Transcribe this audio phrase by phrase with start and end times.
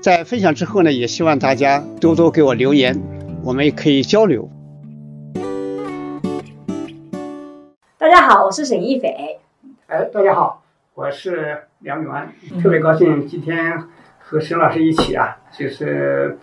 [0.00, 2.96] 在分享之后呢，也希望大家多多给我留言，
[3.42, 4.48] 我们也可以交流。
[7.98, 9.40] 大家好，我是沈一斐。
[9.88, 10.62] 哎，大家好，
[10.94, 12.32] 我是梁永安，
[12.62, 13.76] 特别高兴今天
[14.20, 16.38] 和沈老师一起啊，就是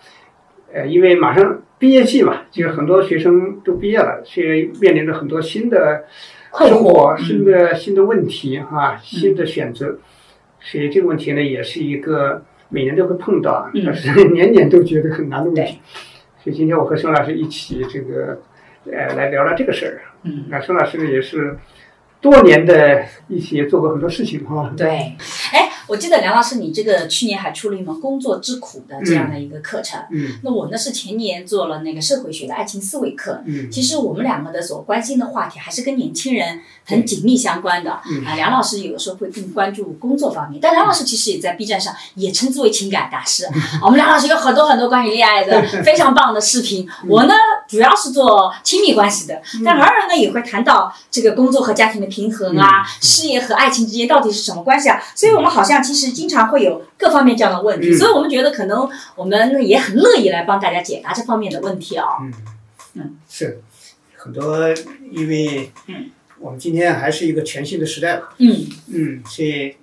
[0.74, 6.04] 呃，因为马上毕业季嘛，就是很多学生都毕业了，所以面临着很多新的
[6.60, 9.98] 生活、新的新的问题啊，新的选择，
[10.60, 12.44] 所以这个问题呢，也是一个。
[12.70, 15.80] 每年都会碰到，但是年年都觉得很难的问题。
[16.44, 18.40] 所以今天我和孙老师一起这个，
[18.86, 20.02] 呃，来聊聊这个事儿。
[20.24, 21.58] 嗯，那孙老师呢也是
[22.22, 24.74] 多年的一起做过很多事情哈。
[24.76, 24.88] 对，
[25.54, 25.70] 哎。
[25.88, 30.00] 我记得梁老师，你这个去年还出了一门工作之苦的这样的一个课程。
[30.12, 30.40] 嗯。
[30.44, 33.42] 那我呢是前年做了那个社会学的爱情思维课。
[33.46, 33.70] 嗯。
[33.72, 38.00] 其实我们两个的所关心的话题还是跟年轻人很紧密相关的。
[38.10, 38.26] 嗯。
[38.26, 43.48] 啊，梁老师有的时候会更关注工作方面，但梁老师其实也在 B 站上也称之为情感大师。
[43.82, 46.88] 我们梁老师有很多很多关于恋爱的非常棒的视频。
[47.08, 47.34] 我呢
[47.68, 55.00] 主要是做亲密关系的，但偶尔呢也会谈到这个工作和家庭的平衡啊，事业和爱情之间到底是什么关系啊？
[55.14, 55.75] 所以我们好像。
[55.82, 62.06] 其实经常会有各方面这样的问题，所以我们觉得可能我们也很乐意来帮大家解答这方面的问题啊。
[62.22, 62.34] 嗯
[62.96, 63.62] 嗯，是
[64.16, 64.70] 很多，
[65.12, 66.10] 因为嗯，
[66.40, 68.34] 我们今天还是一个全新的时代吧。
[68.38, 69.76] 嗯嗯，所以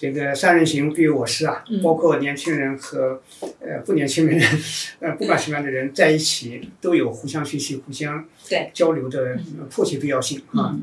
[0.00, 3.20] 这个三人行必有我师啊，包括年轻人和
[3.60, 4.40] 呃不年轻人，
[5.00, 10.74] 呃不管什么样的人在一起，都有互相学习、互相对交流的迫切必要性啊。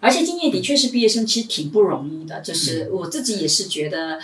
[0.00, 2.40] 而且今年的确是毕业生，其实挺不容易的。
[2.40, 4.18] 就是我自己也是觉得，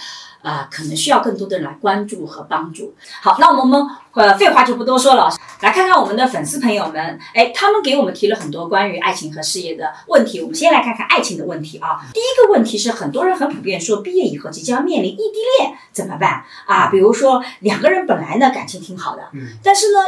[0.48, 2.94] 啊，可能需要更多的人来关注和帮助。
[3.20, 5.28] 好，那我们呃，废话就不多说了，
[5.60, 10.40] 来看看我们的粉丝朋友们，哎，他们给我们提了很多关于爱情和事业的问题。
[10.40, 12.00] 我们先来看看爱情的问题啊。
[12.14, 16.88] 第一个问题是，很多人很普遍说，毕业以后即将面临异地恋怎么办啊？
[16.90, 19.98] 比如说两个人本来呢感情挺好的，嗯，但是呢。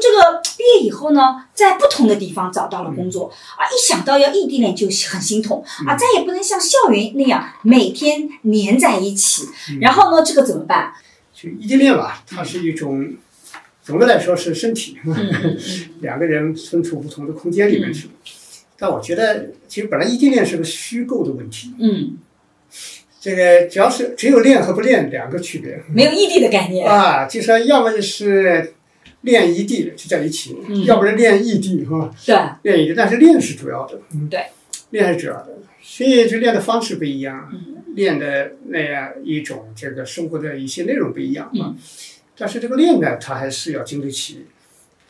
[0.00, 9.48] 这个毕业以后呢，在不同的地方找到了工作啊，一想到要异地恋就很心痛啊，再也不能像校园那样每天黏在一起。
[9.80, 10.92] 然后呢，这个怎么办？
[11.34, 13.14] 就异地恋吧，它是一种，
[13.82, 14.98] 总的来说是身体，
[16.00, 18.08] 两个人身处不同的空间里面去。
[18.78, 21.72] 但我觉得，其实本来异地恋是个虚构的问题。
[21.78, 22.18] 嗯，
[23.20, 28.74] 这个只要是只有恋和不恋两个区别，没有异地的概念啊，就说要么就是。
[29.22, 32.10] 恋异地就在一起，要不然练异地哈。
[32.24, 32.36] 对。
[32.62, 34.00] 恋异地，但是练是主要的。
[34.14, 34.46] 嗯，对。
[34.90, 37.50] 练是主要的，所以就练的方式不一样，
[37.94, 41.74] 练的那样一种这个生活的一些内容不一样啊。
[42.36, 44.44] 但是这个练呢，它还是要经得起，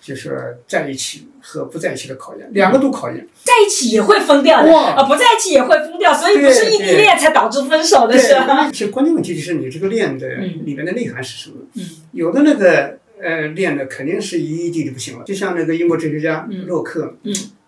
[0.00, 3.26] 就是在一起和不在一起的考验，两个都考验。
[3.42, 8.70] 在一起也会疯掉的啊，不在一起也会疯掉，所以不是异地恋才导致分手的是吧？
[8.70, 11.56] 其实关键问题就是你这个恋的里面的内涵是什么？
[11.74, 11.82] 嗯。
[12.12, 12.98] 有的那个。
[13.22, 15.24] 呃，练的肯定是一一地就不行了。
[15.24, 17.16] 就像那个英国哲学家洛克，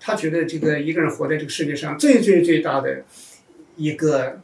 [0.00, 3.04] 他觉得这个一个人活在这个世界上最最最大的
[3.76, 4.41] 一个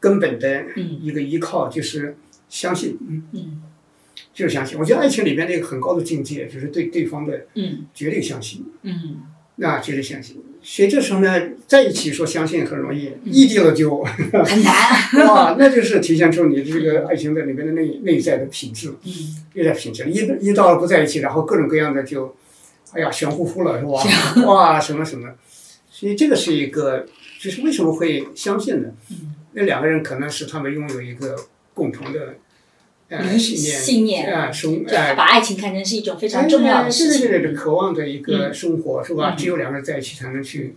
[0.00, 2.16] 根本的一个依靠就是
[2.48, 2.98] 相信，
[3.32, 3.62] 嗯，
[4.34, 4.76] 就是相信。
[4.76, 7.46] 我觉得爱情里面那个很高的境界就是对对方的
[7.94, 9.20] 绝对相信，嗯，
[9.56, 10.42] 那绝对相信。
[10.62, 15.26] 所以这时候呢，在一起说相信很容易，异地了就很难。
[15.26, 18.92] 哇，那就是体现出你这个爱情在里面的内内在的品质，
[19.54, 20.10] 内在品质。
[20.10, 22.36] 一一到了不在一起，然后各种各样的就，
[22.92, 24.46] 哎呀，玄乎乎了，是吧？
[24.46, 25.30] 哇，什么什么。
[25.90, 27.06] 所以这个是一个，
[27.40, 28.88] 就是为什么会相信呢？
[29.52, 31.36] 那两个人可能是他们拥有一个
[31.74, 32.34] 共同的。
[33.38, 34.84] 信念啊，生
[35.16, 37.22] 把爱情看成是一种非常重要的事情。
[37.22, 39.34] 对对对，渴望的一个生活是吧？
[39.36, 40.76] 只有两个人在一起才能去，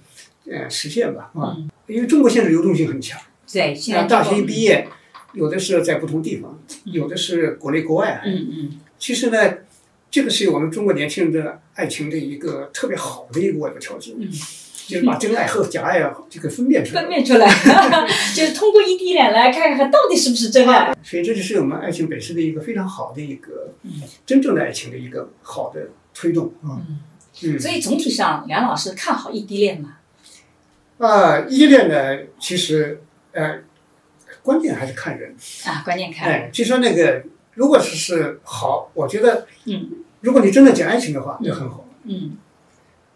[0.49, 1.55] 呃，实现吧，啊。
[1.87, 3.21] 因为中国现在流动性很强。
[3.51, 4.87] 对，现在大学一毕业，
[5.33, 8.21] 有的是在不同地方，有的是国内国外。
[8.25, 8.79] 嗯嗯。
[8.97, 9.37] 其实呢，
[10.09, 14.15] 这个是我们中国年轻人的爱情的一个特别好的一个外部条件，
[14.87, 17.01] 就是把真爱和假爱啊这个分辨出来。
[17.01, 17.47] 分辨出来，
[18.35, 20.95] 就是通过异地恋来看看到底是不是真爱。
[21.03, 23.73] 所以这就是我们爱情本身的一个非常好的一个
[24.25, 26.81] 真正的爱情的一个好的推动啊。
[27.41, 29.97] 嗯，所以总体上，梁老师看好异地恋吗？
[30.99, 33.01] 啊，异地恋呢，其实
[33.31, 33.59] 呃，
[34.41, 36.29] 关键还是看人啊，关键看。
[36.29, 37.23] 哎，就说那个，
[37.55, 39.89] 如果是是好，我觉得，嗯，
[40.21, 41.85] 如果你真的讲爱情的话，就很好。
[42.03, 42.37] 嗯，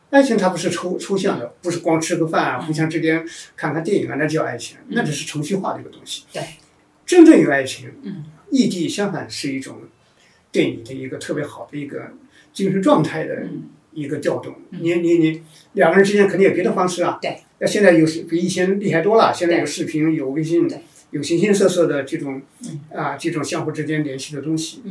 [0.10, 3.26] 爱情它不是抽抽象的，不是光吃个饭啊，互相之间
[3.56, 6.24] 看看电影啊，那叫爱情，那只是程序化的一个东西。
[6.32, 6.42] 对，
[7.06, 9.82] 真正有爱情，嗯，异地相反是一种
[10.52, 12.12] 对你的一个特别好的一个
[12.54, 13.48] 精神状态的。
[13.94, 15.42] 一个调动，你你你
[15.74, 17.18] 两个人之间肯定有别的方式啊。
[17.20, 17.36] 对。
[17.58, 20.70] 那现在有比以前厉害多了，现在有视频、有微信、
[21.10, 22.40] 有形形色色的这种
[22.94, 24.84] 啊，这种相互之间联系的东西。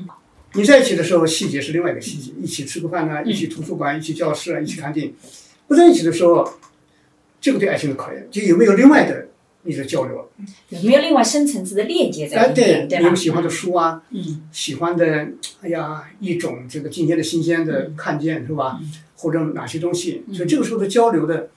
[0.57, 5.15] 你在一起的时候，细节是另外一个细节，一起吃个饭啊，一起图书馆，一起教室啊，一起看电影。
[5.69, 6.49] 不在一起的时候，
[7.41, 9.29] 这个对爱情的考验，就有没有另外的。
[9.69, 10.31] 你的交流，
[10.69, 12.87] 有没有另外深层次的链接在里面？
[12.87, 15.27] 对，你们喜欢的书啊，嗯，喜欢的，
[15.61, 18.79] 哎呀，一种这个今天的新鲜的看见是吧？
[19.17, 20.23] 或者哪些东西？
[20.33, 21.49] 所以这个时候的交流的，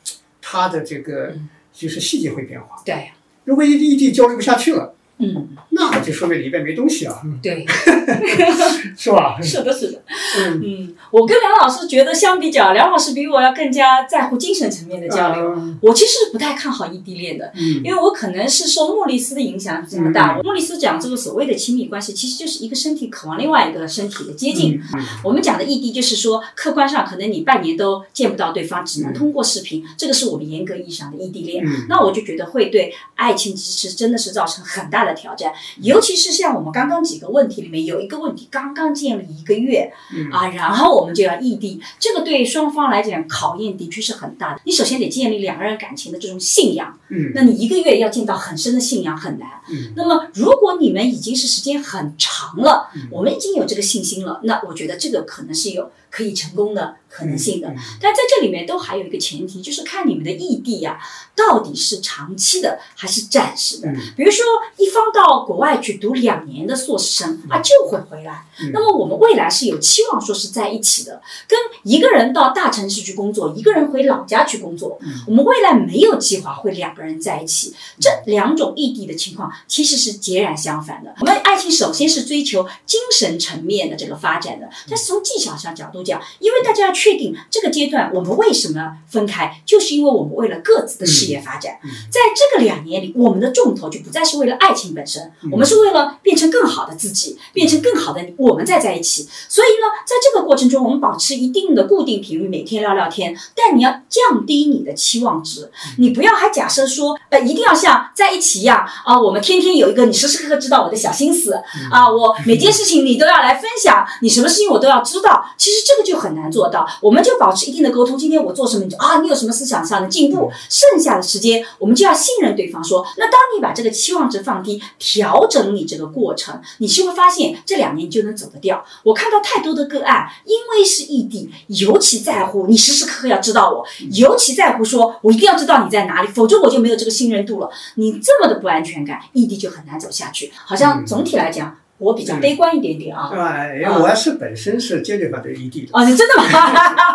[0.41, 1.35] 它的这个
[1.71, 2.81] 就是细节会变化。
[2.83, 3.11] 对，
[3.43, 4.95] 如果一一地交流不下去了。
[5.21, 7.21] 嗯，那就说明里边没东西啊。
[7.43, 7.65] 对，
[8.97, 9.37] 是吧？
[9.41, 10.01] 是的，是的。
[10.37, 15.75] 嗯嗯，我跟梁老师觉得相比较，梁老师比我要更加在乎精神层面的交流。
[15.81, 17.51] 我其实不太看好异地恋的，
[17.83, 20.39] 因为我可能是受莫里斯的影响比较大。
[20.41, 24.81] 莫里斯讲这个所谓的亲密关系，其实就是一个身体渴望另外一个身体的接近。
[25.21, 31.65] 我们讲的异地，就是说客观上可能你半年都见不到对方，只能通过视频，这个是我们严格意义上的异地恋。
[31.89, 35.08] 那我就觉得会对爱情其实真的是造成很大的。
[35.09, 35.51] 的挑战，
[35.81, 39.91] 尤其是像我们刚刚几个问题里面有一个问题，刚刚建立一个月
[40.31, 44.61] 啊，然后我们就要异地，这个对双方来讲考验的确是很大的。
[44.63, 49.49] 你首先得建立两个人感情的这种信仰，嗯，那你一个月要建到很深的信仰很难。
[49.69, 57.67] 嗯，那么如果你们已经是时间很长了，我们已经有这个信心了，那我觉得这个可能是有可以成功的可能性的。
[57.99, 60.97] 但在这里面都还有一个前提，就是看你们的异地呀，
[61.35, 63.91] 到底是长期的还是暂时的。
[64.15, 64.45] 比如说
[64.77, 64.99] 一方。
[65.11, 68.45] 到国外去读两年的硕士生啊，就会回来。
[68.71, 74.99] 那么我们未来是有期望说是在一起的，跟一个人到大城市去工作，一个人回老家去工作。
[75.25, 81.15] 我们未来没有计划会两个人在一起，这两种异地的情况其实是截然相反的。
[81.21, 91.79] 我们爱情首先是追求精神层面的这个发展的，但是从技巧上角度讲，因为大家要确定这个阶段我们为什么分开，就是因为我们为了各自的事业发展。
[92.09, 94.93] 在这个两年里，我们的重头就不再是为了爱情。
[94.93, 99.29] 本身，我们是为了变成更好的自己，变成更好的你，我们再在一起。
[99.47, 103.37] 所以呢，在这个过程中，我们保持一定的固定频率，每天聊聊天。
[103.55, 109.19] 但你要降低你的期望值，你不要还假设说，呃，一定要像在一起一样啊。
[109.19, 111.53] 我们天天有一个，你时时刻刻知道我的小心思
[111.91, 115.45] 啊，我每件事情你都要来分享，你什么事情我都要知道。
[115.55, 116.87] 其实这个就很难做到。
[117.01, 118.17] 我们就保持一定的沟通。
[118.17, 120.51] 今天我做什么，你就啊，你有什么思想上的进步？
[120.69, 122.83] 剩下的时间，我们就要信任对方。
[122.83, 124.81] 说，那当你把这个期望值放低。
[124.97, 128.85] 调整你这个过程，你是会发现这两年就能走得掉。
[129.03, 137.69] 我看到太多的个案，因为是异地，尤其在乎你时时刻刻要知道我，尤其在乎说我一定要知道你在哪里，否则我就没有这个信任度了。
[137.95, 140.51] 你这么的不安全感，异地就很难走下去。
[140.65, 143.29] 好像总体来讲，我比较悲观一点点啊。
[143.29, 145.91] 对，我是本身是坚决反对异地的。
[145.93, 146.43] 哦，你真的吗？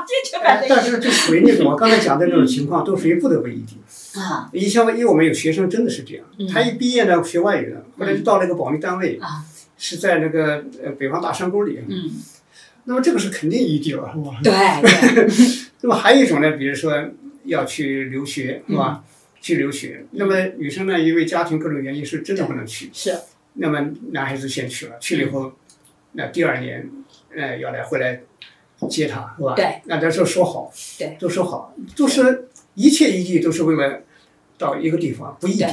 [0.06, 0.68] 坚决反对。
[0.68, 3.76] 但是就属于那种我刚才讲的那种情况，都属于不得不异地。
[4.20, 9.18] 啊，以前因为我们有学生真的是这样，他一毕业呢学外语的，后来就到了一个保密单位，
[9.76, 12.10] 是在那个呃北方大山沟里，嗯，
[12.84, 14.38] 那么这个是肯定异地了，是吧？
[14.44, 14.52] 对。
[15.82, 16.92] 那么还有一种呢，比如说
[17.44, 19.02] 要去留学，是吧？
[19.40, 23.14] 去留学，那么女生呢，因为家庭各种原因是真的不能去，是。
[23.54, 23.80] 那么
[24.12, 25.52] 男孩子先去了，去了以后，
[26.12, 26.88] 那第二年，
[27.34, 28.20] 呃，要来回来
[28.88, 29.54] 接他，是吧？
[29.54, 29.80] 对。
[29.86, 32.48] 那咱就说好，对，都说好，都是。
[32.76, 34.00] 一切一地都是为了
[34.58, 35.64] 到一个地方，不异地。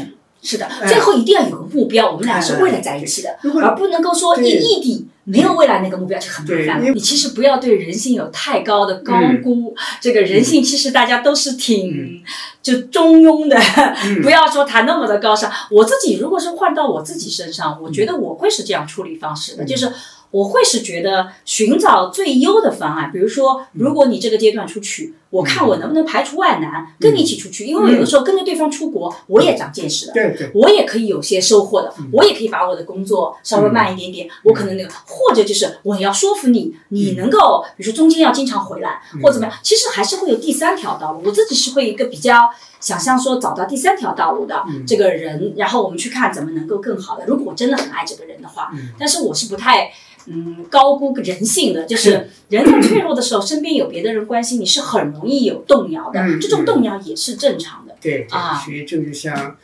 [0.44, 6.96] 是的，最后一定要有个目标，我们俩是为了在一起的，而不能够说异异地没有未来那个目标就很麻烦。
[6.96, 9.14] 你其实不要对人性有太高的高
[9.44, 12.24] 估，这个人性其实大家都是挺
[12.62, 13.58] 就中庸的，
[14.24, 15.52] 不要说谈那么的高尚。
[15.70, 19.92] 我自己如果是换到我自己身上，我觉得我会是这样处理方式的，就是
[20.32, 23.12] 我会是觉得寻找最优的方案。
[23.12, 25.14] 比如说，如果你这个阶段出去。
[25.32, 41.22] 我看我能不能排除万难跟你一起出去，因为有的时候跟着对方出国，我也长见识的，对对，我也可以有些收获的，我也可以把我的工作稍微慢一点点，我可能那个，或者就是我要说服你，你能够，比如说中间要经常回来或怎么样，其实还是会有第三条道路。
[41.26, 42.50] 我自己是会一个比较
[42.82, 47.26] 想象说找到第三条道路的这个人，然后我们去看怎么能够更好的。
[47.26, 48.70] 如果我真的很爱这个人的话，
[49.00, 49.92] 但是我是不太。
[50.28, 52.30] 嗯，高估人性的就是。
[52.50, 57.96] 人在脆弱的时候，身边有别的人关心你是很容易有动摇的，这种动摇也是正常的。
[58.02, 59.58] 对啊，所以这就像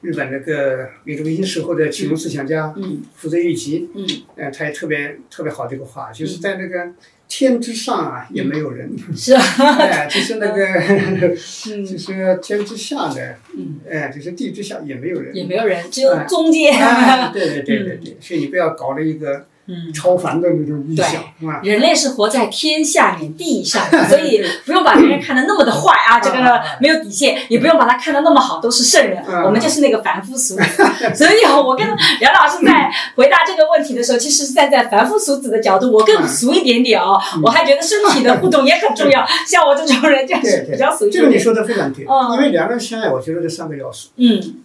[0.00, 4.06] 日本那个民族维新时候的启蒙思想家，嗯，福泽谕吉，嗯，
[4.36, 6.92] 呃，他也特别特别好这个话，就是在那个
[7.28, 9.42] 天之上啊，也没有人， 是啊，
[9.78, 10.66] 哎，就是那个
[11.84, 16.72] 就是天之下的，嗯，哎，就是地之下也没有人，也没有人，只有中间。
[17.32, 19.46] 对对对对对，所以你不要搞了一个。
[19.70, 21.22] 嗯，超凡的那种意象，
[21.62, 30.62] 人类是活在天下面地上， 所以不用把别人看得那么的坏啊，这个没有底线，也不用把他看得那么好，都是圣人，我们就是那个凡夫俗子。
[31.14, 31.86] 所以，我跟
[32.20, 37.20] 梁老师在回答这个问题的时候，其实是站在凡夫俗子的角度，我更俗一点点哦。
[37.42, 41.22] 我还觉得身体的互动也很重要，像我这种人就是比较俗一点。
[41.22, 44.08] 这个你说的非常对，因为两个人相爱，我觉得这三个要素。
[44.16, 44.62] 嗯，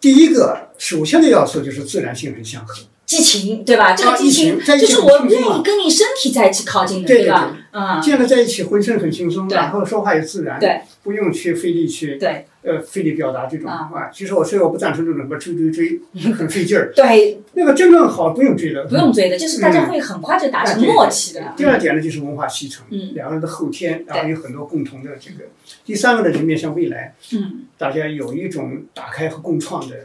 [0.00, 2.74] 第一个首先的要素就是自然性很相合。
[3.10, 3.92] 激情，对吧？
[3.92, 7.56] 这个激情就是我愿意跟你身体在一起靠近的，对吧？
[7.72, 13.90] 嗯，见了在一起，浑身很轻松，然后说话也自然，对，不用去费力去，对，呃，费力表达这种啊。
[14.14, 16.00] 其实我所以我不赞成这种什么追追追，
[16.32, 16.92] 很费劲儿。
[16.94, 21.52] 对，那个真正好不用追的，不用追的，就是大家会很快就达成默契的。
[21.56, 25.48] 第二点呢，就是文化继承，两个人的后天，然后有很多共同的这个。
[25.84, 29.96] 第三个呢，就面向未来，嗯，大家有一种打开和共创的。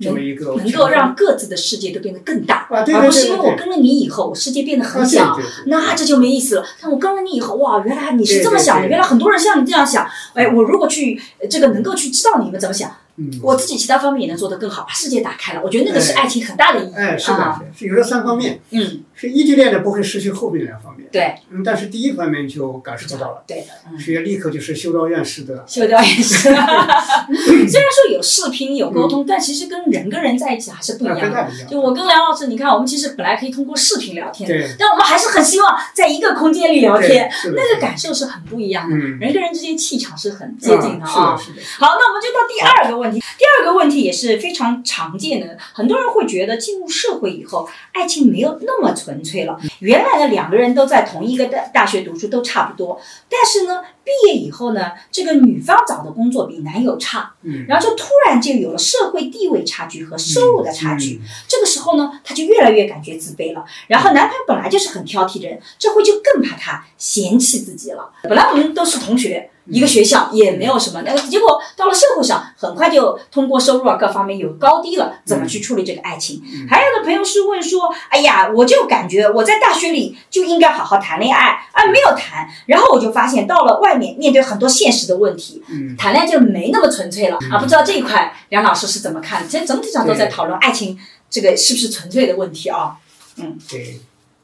[0.00, 6.64] 这么一个能够让各自的世界都变得更大，而不是因为我跟了你以后，我世界变得很小，那这就没意思了。
[6.80, 10.06] 但我跟了你以后，哇，原来你是这么想的，原来很多人像你这样想。
[10.34, 12.94] 哎，我如果去这个能够去知道你们怎么想。
[13.42, 15.60] 我自己其他方面也能做得更好，把世界打开了。
[15.64, 16.94] 我觉得那个是爱情很大的意义。
[16.94, 18.60] 哎，是的，是有这三方面。
[18.70, 21.08] 嗯，是异地恋的不会失去后面两方面。
[21.10, 21.34] 对。
[21.50, 23.42] 嗯，但是第一方面就感受不到了。
[23.46, 23.98] 对的。
[23.98, 25.62] 所以立刻就是修道院式的。
[25.66, 26.48] 修道院式。
[26.48, 31.48] 虽然说有视频有沟通，但其实跟人跟人在一起还是不一样的。
[31.68, 34.48] 就我跟梁老师，你看，我们其实本来可以通过视频聊天，
[34.78, 38.96] 但我们还是很希望在一个空间里聊天，那个感受是很不一样的。
[38.96, 41.36] 人跟人之间气场是很接近的啊。
[41.36, 41.60] 是的。
[41.78, 43.18] 好，那我们就到第二个问题。
[43.18, 49.58] 第二个问题也是非常常见的，很多人会觉得进入社会以后，爱情没有那么纯粹了。
[49.80, 61.20] 原来的两个人都在同一个大大学读书都差不多，但是呢，毕业以后呢，这个女方找的工作比男友差，嗯，然后就突然就有了社会地位差距和收入的差距。
[61.46, 63.64] 这个时候呢，她就越来越感觉自卑了。
[63.86, 68.10] 然后男朋友本来就是很挑剔的人，这回就更怕她嫌弃自己了。
[68.22, 69.50] 本来我们都是同学。
[69.70, 76.42] 一个学校也没有什么，那个结果到了社会上，很快就通过收入啊各方面有高低了，怎么去处理这个爱情？
[76.68, 85.62] 还有的朋友是问说，哎呀，我就感觉我在大学里就应该好好谈恋爱，啊，没有谈，然后我就发现到了外面面对很多现实的问题，
[85.98, 87.58] 谈恋爱就没那么纯粹了啊！
[87.58, 89.48] 不知道这一块梁老师是怎么看？
[89.48, 90.98] 其实整体上都在讨论爱情
[91.28, 92.96] 这个是不是纯粹的问题啊？
[93.36, 94.00] 嗯，对，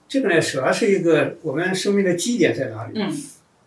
[0.09, 2.93] 这个呢主要是一个我们生命的基点在哪里？
[2.95, 3.25] 嗯。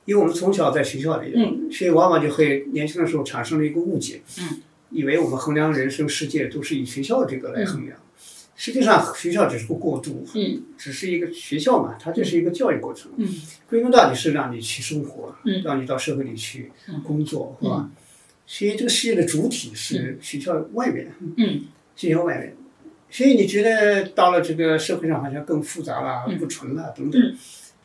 [0.07, 1.33] 因为我们从小在学校里，
[1.69, 4.21] 所以往往就会年轻的时候产生了一个误解，
[4.89, 7.99] 以为我们衡量人生世界都是以学校这个来衡量。
[8.55, 10.25] 实际上，学校只是个过渡，
[10.77, 13.11] 只是一个学校嘛，它就是一个教育过程。
[13.69, 16.71] 归根到底是让你去生活，让你到社会里去
[17.03, 17.91] 工作，是吧？
[18.47, 21.11] 所以这个世界的主体是学校外面，
[21.97, 22.55] 学校外面。
[23.09, 27.21] 所以你觉得到了这个社会上好像更复杂了、不纯了等等。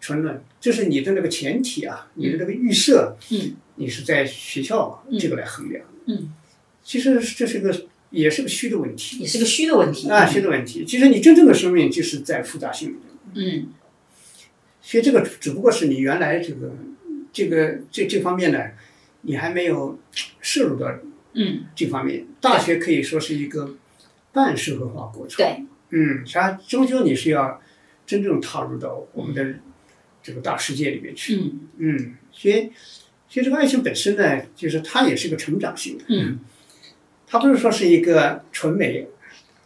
[0.03, 6.35] 纯论，就是你的那个前提啊，你的那个预设，嗯，你是在学校这个来衡量，嗯，
[6.83, 7.73] 其实这是个
[8.11, 10.11] 也是个虚的问题，也是个虚的问题。
[10.11, 10.85] 啊，虚的问题。
[10.85, 12.97] 其实你真正的生命就是在复杂性里
[13.35, 13.69] 嗯，
[14.83, 16.73] 所以这个只不过是你原来这个
[17.33, 18.59] 这个这这方面呢，
[19.21, 20.01] 你还没有
[20.41, 20.93] 摄入到，
[21.35, 22.27] 嗯，这方面。
[22.41, 23.77] 大学可以说是一个
[24.33, 27.63] 半社会化过程，对，嗯，它终究你是要
[28.05, 29.55] 真正踏入到我们的。
[30.23, 31.61] 这个大世界里面去，嗯。
[31.79, 32.71] 嗯，所以，
[33.29, 36.39] 所以这个爱情本身呢，就是它也是个成长性的，嗯，
[37.27, 39.09] 它不是说是一个纯美，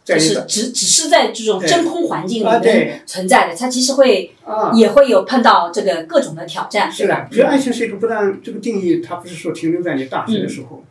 [0.03, 4.33] 就是只只是在这种真空环境里面存在的，它其实会
[4.73, 7.27] 也会有碰到这个各种的挑战，是吧？
[7.31, 10.83] 所以爱情是一个不但这个定义，它不是说停留在你大学的时候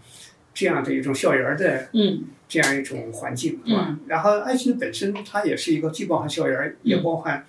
[0.54, 7.44] 这样的一种校园的，嗯，这样一种环境，嗯，然后爱情本身它也是一个既包含校园，也包含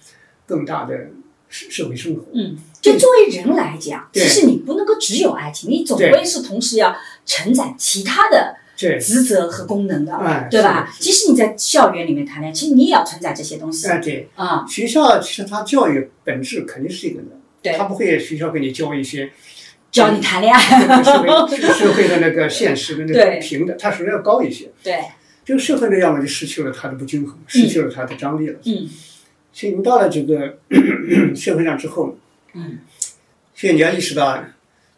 [0.45, 1.09] 更大的。
[1.49, 2.23] 社社会生活。
[2.33, 8.55] 嗯，就作为人来讲，其实你不能够只有爱情，你总归是同时要承载其他的
[8.99, 10.93] 职责和功能的，对吧？
[10.99, 13.87] 即使你在校园里面谈恋爱，其实你也要承载这些东西。
[13.87, 17.27] 啊，对啊，学校其实它教育本质肯定是一个的，
[17.61, 19.31] 对，他不会学校给你教一些。
[19.89, 24.69] 教你谈恋爱，社会 社会的那个现实的那个平的，它首先要高一些。
[24.83, 24.99] 对，
[25.45, 28.59] 这个社会呢，要么就失去了它的不均衡，失去了它的张力了。
[28.65, 28.87] 嗯，
[29.57, 30.59] 所以你到了这个
[31.35, 32.15] 社会上之后，
[32.53, 32.77] 嗯，
[33.55, 34.43] 所以你要意识到，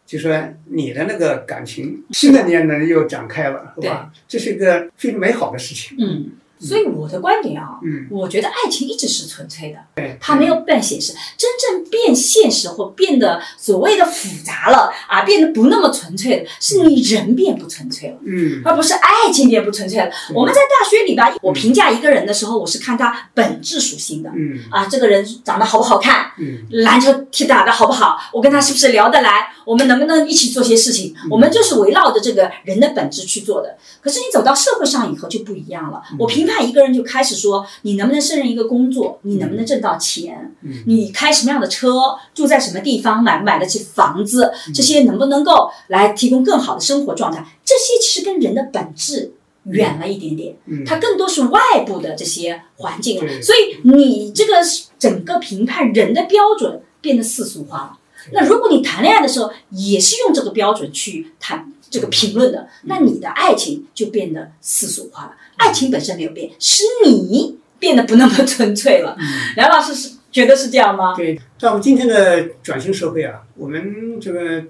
[0.05, 4.11] 就说你的那个感情新的年轮又展开了，是吧？
[4.27, 5.95] 这是一个非常美好的事情。
[5.97, 6.31] 嗯。
[6.59, 11.13] 所以我的观点啊，我觉得爱情一直是纯粹的，对它没有变现实。
[11.37, 20.11] 真正变现实或变得所谓的复杂了啊，变得不那么纯粹的，是你人变不纯粹了，嗯，而不是爱情变不纯粹了。
[20.33, 33.77] 我们在大学里吧，我评价一个人的时候，我是看他本质属性的，嗯，啊，这个人长得好不好看，嗯，篮球踢打的好不好，我跟他是不是聊得来，我们能不能一起做些事情，我们就是围绕着这个人的本质去做的。
[34.01, 36.48] 可是你走到社会上以后就不一样了，我评。
[36.49, 40.53] 看一个人就开始说你能不能胜任一个工作，你能不能挣到钱，
[40.87, 41.91] 你开什么样的车，
[42.33, 47.45] 住在什么地方，买不买得起房子，这些能不能够来提供更好的生活状态？
[47.63, 49.33] 这些其实跟人的本质
[49.65, 53.19] 远了一点点，它更多是外部的这些环境。
[53.41, 54.53] 所以你这个
[54.97, 57.98] 整个评判人的标准变得世俗化了。
[58.31, 65.35] 那如果你谈恋爱的时候也是用这个标准去谈这个评论的，那你的爱情就变得世俗化了。
[65.57, 69.17] 爱情本身没有变，是你变得不那么纯粹了。
[69.57, 71.15] 梁老师是觉得是这样吗？
[71.15, 74.63] 对，在我们今天的转型社会啊，我们这个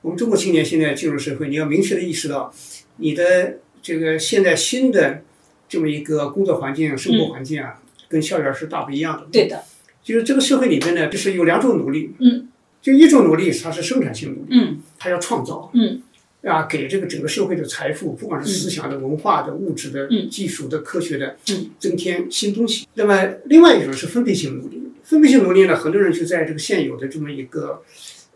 [0.00, 2.52] 我们中国青年现在进入社会，你要明确的意识到，
[2.96, 5.22] 你的这个现在新的
[5.68, 9.26] 这么一个工作环境、生活环境啊，跟校园是大不一样的。
[9.30, 9.62] 对的，
[10.02, 12.14] 就是这个社会里边呢，就是有两种努力。
[12.18, 12.48] 嗯。
[12.86, 14.50] 就一种努力，它是生产性努力。
[14.50, 14.78] 嗯。
[14.96, 15.72] 它要创造。
[15.74, 16.00] 嗯。
[16.42, 22.86] 啊，给这个整个社会的财富，不管是思想的、文化的、物质的、技术的、科学的，嗯增添新东西。
[22.94, 24.80] 那么，另外一种是分配性努力。
[25.02, 27.82] 分配性努力呢，很多人就在这个现有的这么一个，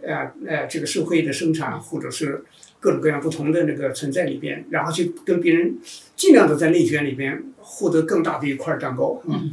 [0.03, 2.43] 呃呃，这个社会的生产或者是
[2.81, 5.77] 各种各样不同的那个存在里边，然后去跟别人
[6.17, 9.23] 尽量的在内卷里边获得更大的一块蛋糕。
[9.29, 9.53] 嗯，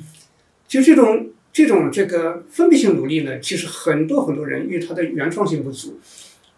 [0.68, 6.00] 就这种这种这个分配性努力呢，其实很多很多人因为他的原创性不足，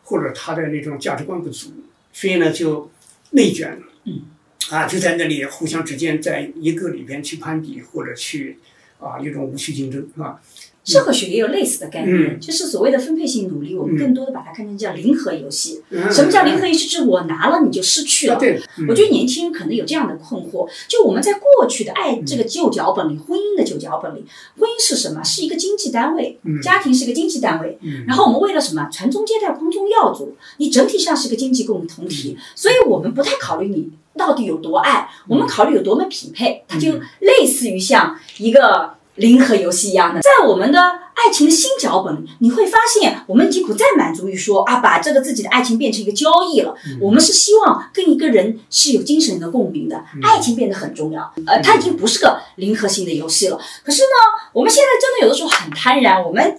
[0.03, 1.71] 或者他的那种价值观不足。
[2.11, 2.91] 所以呢，就
[3.29, 4.23] 内卷了，嗯，
[4.69, 8.57] 啊，就在那里互相之间在一个里边去攀比，或者去
[8.99, 10.41] 啊一种无序竞争，是吧？
[10.83, 15.83] 社会学也有类似的概念，就是所谓的分配性努力，我们更多的把它看成叫零和游戏。
[16.09, 16.87] 什么叫零和游戏？
[16.87, 18.39] 就是我拿了你就失去了。
[18.87, 24.25] 我觉得年轻人可能有这样的困惑，就我们在过去的爱这个旧脚本里，婚姻的旧脚本里，
[24.57, 25.23] 婚姻是什么？
[25.23, 27.77] 是一个经济单位，家庭是一个经济单位。
[28.07, 28.89] 然后我们为了什么？
[28.91, 30.35] 传宗接代，光宗耀祖。
[30.57, 36.63] 你整体上是个经济共同体，所以我们不太考虑你到底有多爱，我们考虑有多么匹配。
[36.67, 38.97] 它就类似于像一个。
[39.19, 40.79] 零和游戏一样的，在我们的
[41.25, 46.73] 爱情的新脚本，你会发现，我们已经不再满足于说啊，把这个自己的爱情变成一个交易了。
[47.01, 51.31] 我们是希望跟一个人是有精神的共鸣的，爱情变得很重要。
[51.45, 53.59] 呃，它已经不是个零和性的游戏了。
[53.83, 54.07] 可是呢，
[54.53, 56.57] 我们现在真的有的时候很贪婪，我们，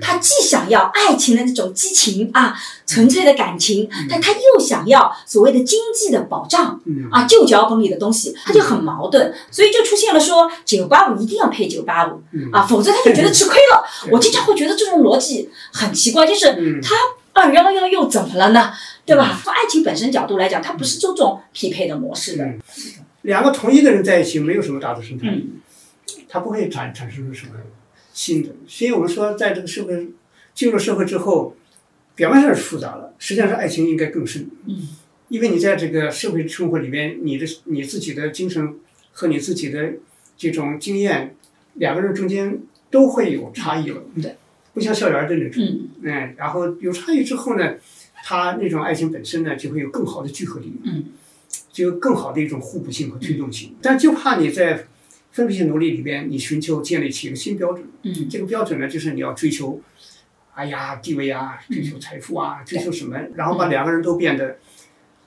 [0.00, 2.54] 他既想要爱情的那种激情啊，
[2.86, 12.20] 纯粹的感情，但他又想要所谓的经济的保障，啊，旧脚本里的东西，他就很矛盾，所以就出现了说九八五一定要配九八五。
[12.52, 13.84] 啊，否则他就觉得吃亏了。
[14.10, 16.94] 我经常会觉得这种逻辑很奇怪，就是他
[17.32, 18.72] 二幺幺又怎么了呢？
[19.04, 19.40] 对吧？
[19.42, 22.48] 从爱情本身角度来讲，它不是这种匹配的模式的。
[23.22, 25.50] 两个同一的人在一起，没有什么大的生产力，
[26.28, 27.52] 他不会产产生出什么
[28.12, 28.50] 新的。
[28.66, 30.10] 所以我们说，在这个社会
[30.54, 31.56] 进入社会之后，
[32.14, 34.48] 表面上是复杂了，实际上是爱情应该更深。
[34.66, 34.88] 嗯，
[35.28, 38.76] 因为你在这个社会生活里面，你的你自己的精神
[39.12, 39.94] 和你自己的
[40.36, 41.34] 这种经验。
[41.74, 42.58] 两个人中间
[42.90, 44.36] 都会有差异了，对，
[44.74, 45.62] 不像校园的那种，
[46.02, 47.74] 嗯，然后有差异之后呢，
[48.24, 51.04] 他那种爱情本身呢就会有更好的聚合力，嗯，
[51.72, 53.74] 就更好的一种互补性和推动性。
[53.80, 54.86] 但就怕你在
[55.32, 59.80] 分配性努力里边，你寻求建立起一个新标准，嗯，这个标准呢就是你要追求，
[60.54, 64.58] 哎呀地位啊，追求财富啊，追求什么，然后把两个人都变得。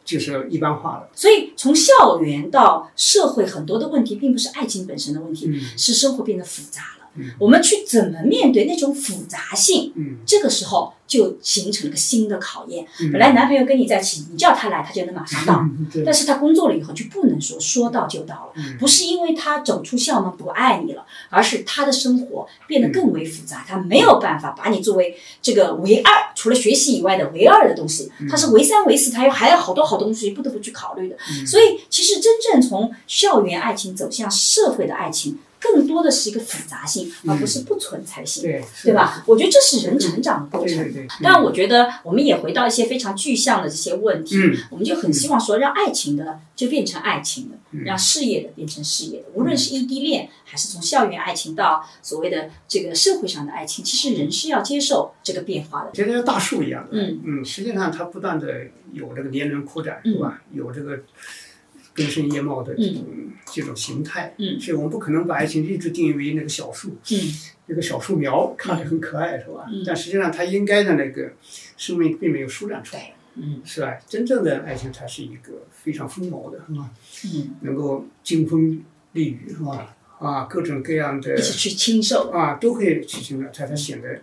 [0.06, 7.03] 就是一般化了，所以从校园到社会，很多的问题并不是爱情本身的问题，是生活变得复杂了。
[7.40, 9.92] 我们去怎么面对那种复杂性？
[9.96, 12.86] 嗯，这个时候就形成了个新的考验。
[13.12, 15.64] 本来男朋友跟你在一起，你叫他来，他就能马上到，
[16.06, 18.64] 但是他工作了以后就不能说说到就到了。
[18.80, 31.16] 不是因为他走出校门不爱你了，而是他的生活变得更为复杂，他没有办法把你作为这个唯二，除了学习以外的唯二的东西，他是唯三唯四，他又还有好多好多东西不得不去考虑的。
[31.46, 35.38] 所以，其实真正从校园爱情走向社会的爱情。
[35.64, 39.24] 更多的是一个复杂性，而不是不存在性，对对吧？
[39.26, 40.94] 我觉得这是人成长的过程。
[41.22, 44.38] 但我觉得我们也回到一些非常具象的这些问题，
[44.70, 49.26] 我们就很希望说，让爱情的就变成爱情的，让事业的变成事业的。
[49.34, 56.90] 无论是异地恋，还是从校园爱情到所谓的这个社会上的爱情，其实人是要接受这个变化的，就像大树一样的。
[56.92, 58.48] 嗯嗯，实际上它不断的
[58.92, 60.42] 有这个年轮扩展，是吧？
[60.52, 61.00] 有这个。
[61.94, 63.06] 根深叶茂的这种
[63.46, 66.96] 这种形态，所以我们不可能把爱情一直定义为那个小树，
[67.68, 69.66] 那个小树苗看着很可爱，是吧？
[69.86, 71.34] 但实际上它应该的那个
[71.78, 73.98] 生命并没有舒展出来，嗯是吧？
[74.08, 76.90] 真正的爱情才是一个非常丰茂的，是吧？
[77.62, 79.96] 能够经风历雨，是吧？
[80.20, 84.22] 啊，各种各样的一起去亲受啊，都可以去亲受，才才显得。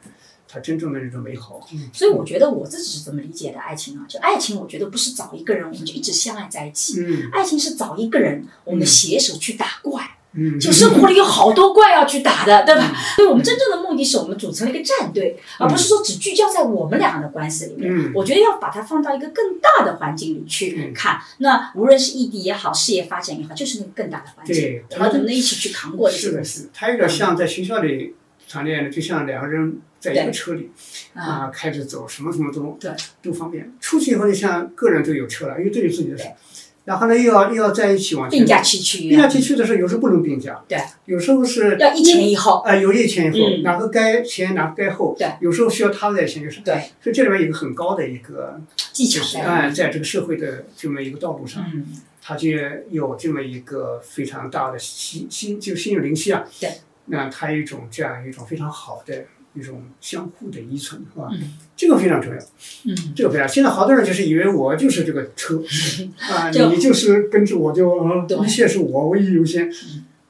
[0.53, 1.61] 它真正的那种美好，
[1.93, 7.01] 所以我觉得我自己是怎么理解的爱情啊，就爱情，我觉得不是找一个人我们就一直相爱在一起，
[7.33, 12.93] 爱情是找一个人我们携手去打怪，嗯就生活里有好多怪要去打的，对吧？
[13.15, 18.13] 所以我们真正的目的是我们组成了一个战队，而不是说只聚焦在我们两个的关系里面。
[18.13, 26.11] 我觉得要把它放到一个更大的环境里去看，那无论是异地也好，事业发展也好，就是那个更大的环境，我们能不能一起去扛过？
[26.11, 28.15] 是的，是，它有点像在学校里
[28.49, 29.81] 谈恋爱的，就像两个人。
[30.01, 30.71] 在一个车里，
[31.15, 32.91] 啊，开着走，什么什么都对
[33.23, 33.71] 都方便。
[33.79, 36.25] 出去以后，你像个人都有车了，因为都有自己的车。
[36.87, 38.39] 然后呢，又要又要在一起往前。
[38.39, 39.11] 并驾齐驱。
[39.11, 40.65] 并驾齐驱的时候，有时候不能并驾。
[40.67, 40.79] 对。
[41.05, 41.77] 有时候是。
[41.79, 42.63] 要一前一后。
[42.63, 45.15] 啊，有一前一后，哪个该前，哪个该后。
[45.17, 45.29] 对。
[45.41, 46.61] 有时候需要他在前，就是。
[46.63, 46.75] 对。
[47.01, 48.59] 所以这里面有一个很高的一个
[48.95, 49.45] 技巧在。
[49.45, 51.63] 哎，在这个社会的这么一个道路上，
[52.23, 52.49] 他就
[52.89, 56.45] 有这么一个非常大的心心，就心有灵犀啊。
[56.59, 56.71] 对。
[57.05, 59.27] 那他有一种这样一种非常好的。
[59.55, 61.29] 一种相互的依存，是吧？
[61.77, 62.39] 这个非常重要。
[62.85, 63.49] 嗯，这个非常。
[63.49, 65.61] 现在好多人就是以为我就是这个车
[66.33, 69.69] 啊，你就是跟着我就一切是我唯一优先，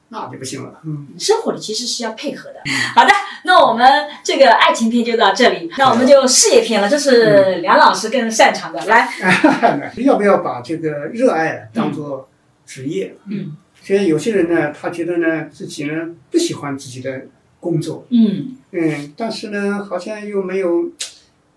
[0.09, 0.79] 那就不行了。
[0.85, 2.55] 嗯，生活里其实是要配合的。
[2.95, 3.11] 好的，
[3.45, 3.87] 那我们
[4.23, 8.83] 这个爱情篇就到这里，那我们就事业篇了，这是梁老师更擅长的。
[8.85, 9.07] 来，
[9.97, 12.27] 要不要把这个热爱当做
[12.65, 13.15] 职业？
[13.29, 17.27] 嗯，现在有些人呢，他觉得呢自己呢不喜欢自己的。
[17.61, 18.57] 工作，嗯。
[18.73, 20.89] 嗯，但是呢，好像又没有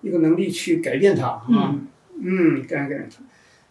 [0.03, 1.79] 一个能力去改变它啊，
[2.21, 3.23] 嗯，改变它，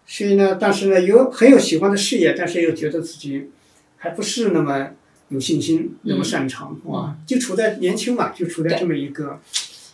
[0.06, 3.50] 所以呢，但是呢，有很有喜欢的事业，但是又觉得自己
[3.98, 4.92] 还不是那么
[5.28, 7.18] 有信心，那么擅长，是吧？
[7.28, 9.42] 就处在年轻嘛，就处在这么一个，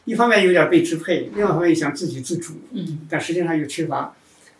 [0.05, 4.13] 一方面有点被支配，另外一方面又想自给自足，嗯，但实际上又缺乏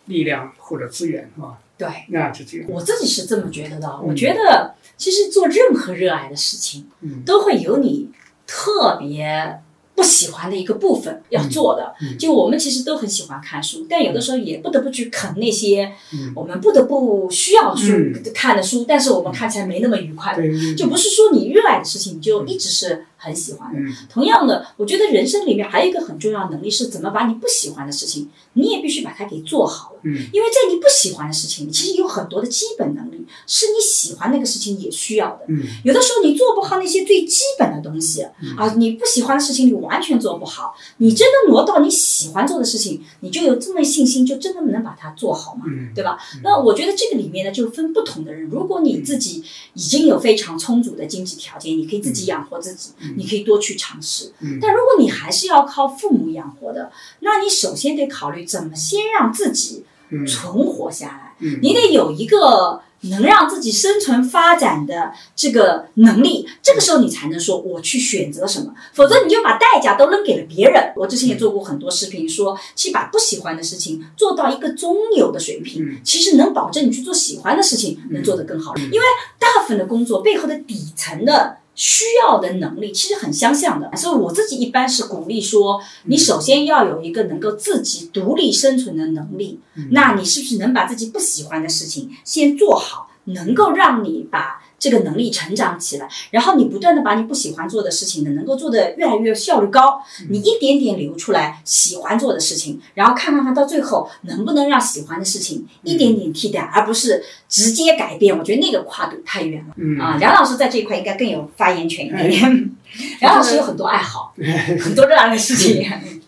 [0.06, 1.60] 力量或者资源，是吧？
[1.80, 2.66] 对，那是这样。
[2.70, 4.74] 我自己是这么觉得的，我觉得。
[5.00, 6.86] 其实做任何热爱的事情，
[7.24, 8.10] 都会有你
[8.46, 9.58] 特别
[9.94, 11.94] 不喜欢的一个部分要做的。
[12.18, 15.90] 就我们其实都很喜欢看书，但有的时候也不得不去啃那些
[16.36, 20.36] 我们不得不需要去看的书，但是我们看起来没那么愉快。
[20.76, 23.06] 就不是说你热爱的事情你就一直是。
[23.20, 23.78] 很喜欢的。
[24.08, 30.00] 同样的，我觉得人生里面还有一个很重要的能力，是怎么把你不喜欢的事情，你也必须把它给做好了。
[30.02, 35.40] 嗯，因为在你不喜欢的事情里，其实有很多的基本能力是你喜欢那个事情也需要的。
[35.48, 38.22] 嗯，有的时候你做不好那些最基本的东西
[38.56, 40.74] 啊，你不喜欢的事情你完全做不好。
[40.96, 45.64] 你真的挪到你喜欢做的事情，你就有这么信心，就真的能把它做好嘛？
[45.94, 46.18] 对吧？
[46.42, 48.48] 那我觉得这个里面呢，就分不同的人。
[48.48, 52.90] 如果你自己已经有非常充足的经济条件，你可以自己养活自己。
[53.16, 59.84] 你可以多去尝试，但如果你还是要靠父母养活的，那你首先得考虑怎么先让自己
[60.26, 61.34] 存活下来。
[61.62, 70.92] 你得有一个能让自己生存发展的这个能力，这个时候你才能说我去选择什么，否则你就把代价都扔给了别人。
[70.96, 78.74] 我之前也做过很多视频，说去把不喜欢的事情做到一个中游的水平，其实能保证你去做喜欢的事情能做得更好。
[78.76, 79.06] 因为
[79.38, 81.56] 大部分的工作背后的底层的。
[81.80, 89.60] 需要的能力其实很相像的，所以我自己一般是鼓励说，你首先要有一个能够自己独立生存的能力。
[89.92, 108.36] 那你是不是能把自己不喜欢的事情先做好，能够让你把这个能力成长起来，然后你不断的把你不喜欢做的事情呢，能够做得越来越效率高，你一点点留出来喜欢做的事情，然后看看看到最后能不能让喜欢的事情一点点替代，而不是直接改变。
[108.36, 110.16] 我觉得那个跨度太远了啊！
[110.18, 112.70] 梁老师在这一块应该更有发言权一点。
[113.20, 114.32] 梁老师有很多爱好，
[114.80, 115.84] 很多热爱的事情。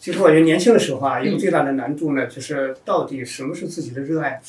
[0.00, 4.40] 其实我觉得年轻的时候啊，一个最大的难度呢，就是到底什么是自己的热爱？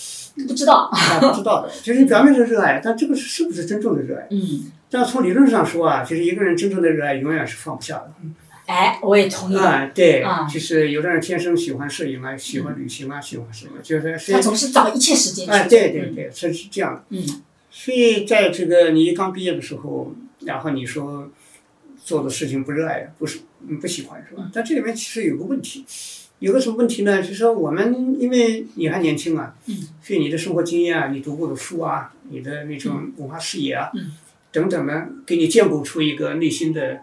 [0.48, 1.70] 不知道啊，不知道的。
[1.84, 4.28] 就是你表面上热爱，但这个是是不是真正的热爱？
[4.32, 4.72] 嗯。
[4.90, 8.14] 但从理论上说啊，就是一个人真正的热爱永远是放不下的。
[8.66, 9.58] 哎，我也同意。
[9.58, 15.52] 啊，对，就是有的人天生喜欢摄影啊，喜欢旅行啊，喜欢什么，就是他总是找一切时间去。
[15.52, 17.04] 啊，对对对，是是这样的。
[17.10, 17.42] 嗯。
[17.70, 20.14] 所以在这个你刚毕业的时候，
[20.46, 21.30] 然后你说。
[22.04, 23.42] 做的事情不热爱，不是
[23.80, 24.50] 不喜欢是吧？
[24.54, 25.86] 但这里面其实有个问题，
[26.40, 27.22] 有个什么问题呢？
[27.22, 29.56] 就是说我们因为你还年轻啊，
[30.02, 33.92] 所以你的生活经验啊，你读过的书啊，你的那种文化视野啊，
[34.52, 37.00] 等等呢，给你建构出一个内心的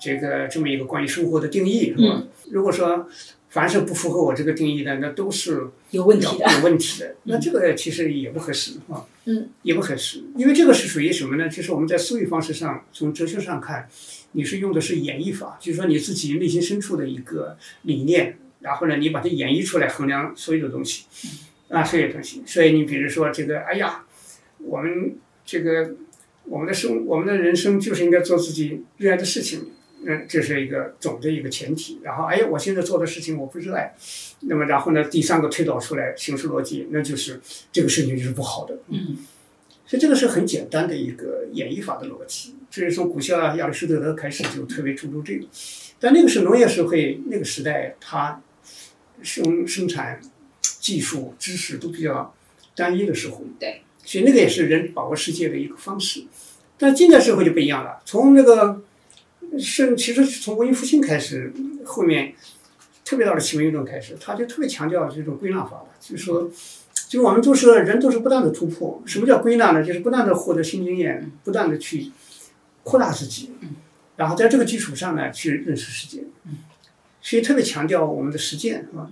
[0.00, 2.22] 这个这么一个关于生活的定义是吧？
[2.50, 3.08] 如果说
[3.52, 7.14] 凡是不符合我这个定义的，那都是有问题的，有问题的。
[7.24, 11.48] 那这个其实也不合适啊，嗯，也不合适，因为这个是属于什么呢？
[11.48, 13.88] 就是我们在思维方式上，从哲学上看。
[14.34, 21.04] 你是用的是演绎法，就是说你自己内心深处的一个理念，然后呢，你把它演绎出来衡量所有的东西，
[21.68, 22.42] 啊，所有东西。
[22.46, 24.06] 所以你比如说这个，哎呀，
[24.56, 25.96] 我们这个
[26.44, 29.66] 我们的生，我们的人生就是应该做自己热爱的事情，
[30.04, 32.00] 嗯，这是一个总的一个前提。
[32.02, 33.94] 然后，哎，我现在做的事情我不热爱，
[34.40, 38.78] 那么然后呢，第三个推导出来形式逻辑，那就是这个事情就是不好的。
[38.88, 39.18] 嗯。
[39.84, 45.44] 所以这个是很简单的一个演绎法的逻辑，这是从古希腊亚里士多德开始就特别注重这个。
[46.00, 48.40] 但那个是农业社会那个时代，它
[49.22, 50.18] 生生产
[50.62, 52.34] 技术知识都比较
[52.74, 56.24] 单一的时候，对，所以那个也是人把握世界的一个方式。
[56.78, 58.80] 但近代社会就不一样了，从那个
[59.58, 61.52] 是其实从文艺复兴开始，
[61.84, 62.34] 后面
[63.04, 66.50] 特别大的启蒙运动开始，他就特别强调这种归纳法了，就是说。
[67.08, 69.02] 就是我们都是人，都是不断的突破。
[69.04, 69.84] 什么叫归纳呢？
[69.84, 72.10] 就是不断的获得新经验，不断的去
[72.82, 73.50] 扩大自己，
[74.16, 76.24] 然后在这个基础上呢，去认识世界。
[77.20, 79.10] 所以特别强调我们的实践，是吧？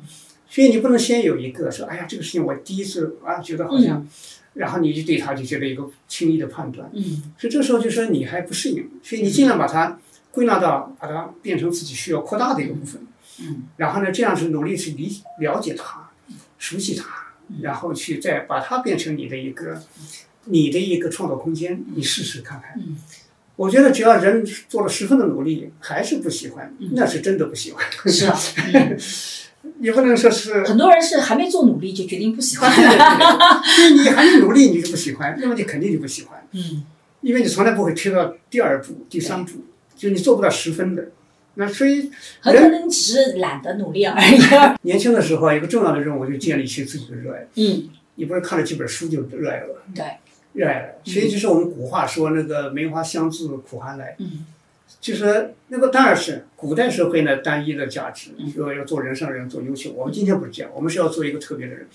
[0.49, 4.09] 所以你不能先有一个说，哎呀，这个事情我第一次啊，觉得好像，
[4.55, 6.91] 然后你就对他就觉得一个轻易的判断。
[6.95, 9.99] 嗯所以这时候就说你还不适应，所以你尽量把它
[10.33, 13.03] 归纳到，把它变成自己需要扩大的一个部分。
[13.43, 16.11] 嗯然后呢，这样是努力去理了解它，
[16.59, 17.05] 熟悉它。
[17.61, 19.83] 然后去再把它变成你的一个，
[20.45, 22.75] 你的一个创造空间，你试试看看。
[22.77, 22.97] 嗯
[23.57, 27.85] 我觉得只要人做了十分的努力，还是不喜欢，那是真的不喜欢。
[28.11, 28.39] 是啊，
[29.81, 30.65] 也不能说是。
[30.65, 32.75] 很多人是还没做努力就决定不喜欢。
[32.75, 36.43] 对你还没努力你就不喜欢，那么你肯定就不喜欢。
[36.53, 36.85] 嗯。
[37.21, 39.63] 因为你从来不会推到第二步、第三步，
[40.01, 41.05] 就你做不到十分的。
[41.57, 42.11] 那所以，
[42.41, 44.39] 很可能只是懒得努力而已。
[44.89, 47.47] 年轻的时候，一个重要的任务就建立起自己的热爱。
[47.57, 49.83] 嗯，你不是看了几本书就热爱了？
[49.95, 50.05] 对，
[50.55, 50.89] 热爱了。
[51.05, 54.15] 所以就是我们古话说那个“梅花香自苦寒来”。
[54.21, 54.47] 嗯，
[55.01, 59.93] 就是那个当然是古代社会呢单一的价值，说要做人上人，做优秀。
[59.93, 61.87] 我们今天不是这样，我们是要做一个特别的人。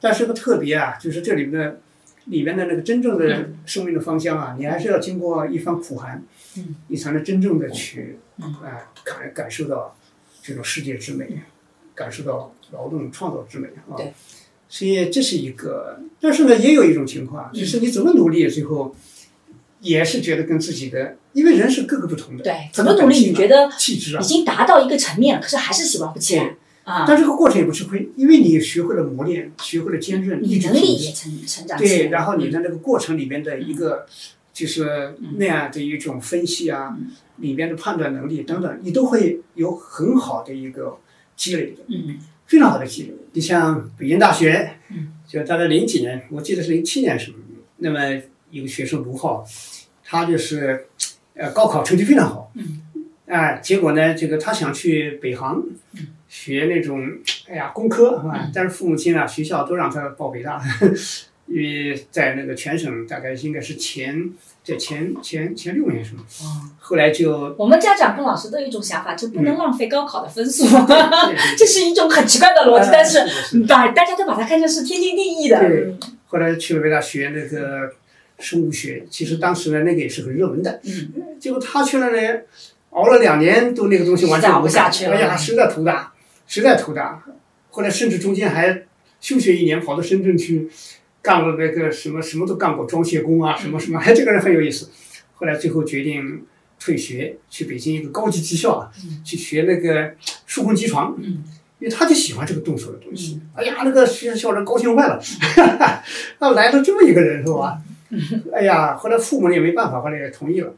[0.00, 1.78] 但是个特别啊，就是这里面的
[2.24, 6.22] 里面的那个真正的生命的芳香啊，你还是要经过一番苦寒，
[6.88, 8.18] 你才能真正的去。
[8.40, 9.96] 啊，感感受到
[10.42, 11.38] 这种世界之美，
[11.94, 13.94] 感受到劳动创造之美啊！
[13.96, 14.12] 对，
[14.68, 18.92] 所以这是一个，但是呢，也有一种情况，就是你怎么努力，最后
[19.78, 22.42] 也是觉得跟自己的，因为人是各个不同的。
[22.42, 27.04] 对，怎么努力，你觉得气质啊，已经达到一个层面了，可是还是喜欢不起来啊。
[27.06, 31.78] 但这个过程也不吃亏，因为你学会了磨练，学会了坚韧，你能力也成成长。
[31.78, 34.06] 对，然后你在那个过程里面的一个。
[34.54, 36.96] 就是那样的一种分析啊，
[37.38, 40.96] 里边的判断能力等等，你都会有很好的一个
[41.34, 41.82] 积累的，
[42.46, 43.14] 非常好的积累。
[43.32, 44.76] 你像北京大学，
[45.26, 47.38] 就大概零几年，我记得是零七年什么，
[47.78, 47.98] 那么
[48.50, 49.44] 一个学生卢浩，
[50.04, 50.86] 他就是
[51.34, 52.52] 呃高考成绩非常好，
[53.26, 55.60] 啊，结果呢，这个他想去北航
[56.28, 57.10] 学那种
[57.48, 58.48] 哎呀工科是吧？
[58.54, 60.62] 但是父母亲啊学校都让他报北大。
[61.46, 64.30] 因为在那个全省大概应该是前
[64.62, 66.24] 在前前前六名是吗？
[66.80, 70.64] 后来就我们家长跟老师都有一种想法，就不能浪费高考的分数，
[71.58, 73.18] 这是一种很奇怪的逻辑，但是
[73.66, 75.58] 把大家都把它看成是天经地义的。
[75.60, 75.94] 对，
[76.26, 77.92] 后来去了北大学那个
[78.38, 82.38] 生物学，其实当时呢那个也是很热门的，嗯，结果他去了呢，
[82.90, 86.14] 熬了两年都那个东西完全熬不下去了，哎呀，实在头大，
[86.46, 87.22] 实在头大。
[87.70, 88.84] 后来甚至中间还
[89.20, 90.70] 休学一年，跑到深圳去。
[91.24, 94.90] 干过那个什么什么都干过，装卸工啊，什么什么，哎， 这个人很有意思。
[95.32, 96.44] 后来最后决定
[96.78, 98.90] 退学，去北京一个高级技校啊，
[99.24, 101.16] 去学那个数控机床。
[101.18, 101.42] 嗯，
[101.78, 103.40] 因为他就喜欢这个动手的东西。
[103.54, 105.18] 哎呀，那个学校长高兴坏了，
[106.40, 107.80] 那来了这么一个人是吧？
[108.52, 110.74] 哎呀，后来父母也没办法，后来也同意了。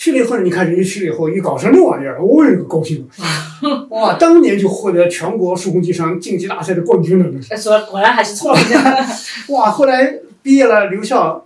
[0.00, 3.06] 去了以后，你看人家去了以后，一搞成那玩意儿，我这个高兴！
[3.90, 7.42] 哇，当年就获得全国数控机床竞技大赛的冠军了。
[7.54, 8.78] 说果然还是聪明。
[9.54, 11.44] 哇，后来毕业了，留校，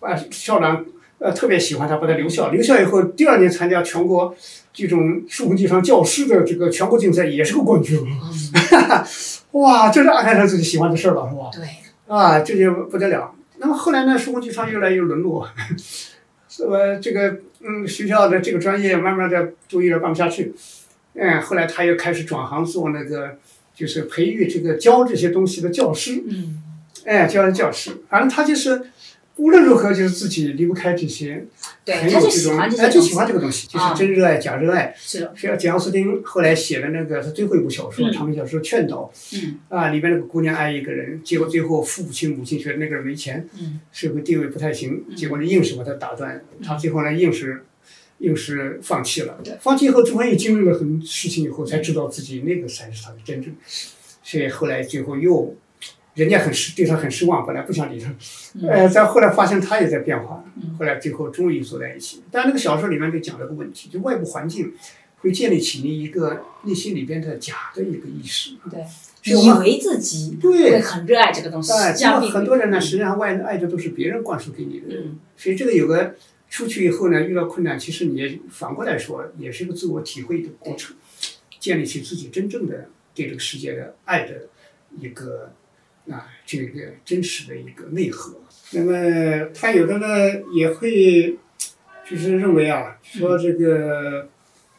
[0.00, 0.82] 啊，校长
[1.18, 2.48] 呃特别喜欢他，把他留校。
[2.48, 4.34] 留校以后，第二年参加全国
[4.72, 8.00] 这种数控机床教师的这个全国竞赛，也是个冠军。
[9.50, 11.50] 哇，这是安排他自己喜欢的事儿了，是吧？
[11.52, 12.16] 对。
[12.16, 13.30] 啊，这就不得了。
[13.58, 15.46] 那么后来呢，数控机床越来越沦落。
[16.68, 20.52] 呃，这个嗯，学校的这个专业慢慢的就有点办不下去，
[21.14, 23.38] 嗯，后来他又开始转行做那个，
[23.74, 26.62] 就是培育这个教这些东西的教师，嗯，
[27.04, 28.82] 哎，教教师，反正他就是。
[29.40, 31.46] 无论如何，就是自己离不开这些，
[31.86, 34.94] 很有这种，哎，就喜欢这个东西，就是真热爱假热爱。
[34.98, 35.32] 是的。
[35.34, 39.10] 像简奥斯汀后来写的那个他最后一部小说，长篇小说《劝导》，
[39.42, 43.48] 嗯啊，里边那个姑娘爱一个人，结果最后父亲母亲觉得那个人没钱，
[43.90, 47.64] 社会地位不太行，结果呢硬是把他打断，他最后呢硬是，
[48.18, 49.38] 硬是放弃了。
[49.62, 53.54] 放弃以后，终于经历了很多事情以后，才知道自己那个才是他的真正。
[54.22, 55.56] 所以后来最后又。
[56.14, 58.12] 人家很失，对他很失望，本来不想理他，
[58.66, 60.44] 呃，再后来发现他也在变化，
[60.76, 62.22] 后来最后终于坐在一起。
[62.32, 64.72] 但那个小说里面就讲了个问题，就外部环境
[65.18, 74.86] 会建立起你一个内心里边的假的一个意识，对，以为自己对很热爱这个东西，这样很多人呢，实际上外爱的都是别人灌输给你的，
[75.36, 76.16] 所以这个有个
[76.48, 80.96] 出去以后呢，遇到困难，其实你也反过来说，也是一个自我体会的过程，
[81.60, 84.48] 建立起自己真正的对这个世界的爱的
[84.98, 85.52] 一个。
[86.10, 88.34] 啊，这个真实的一个内核。
[88.72, 90.06] 那么他有的呢
[90.54, 91.36] 也会，
[92.08, 94.28] 就是认为啊，说这个，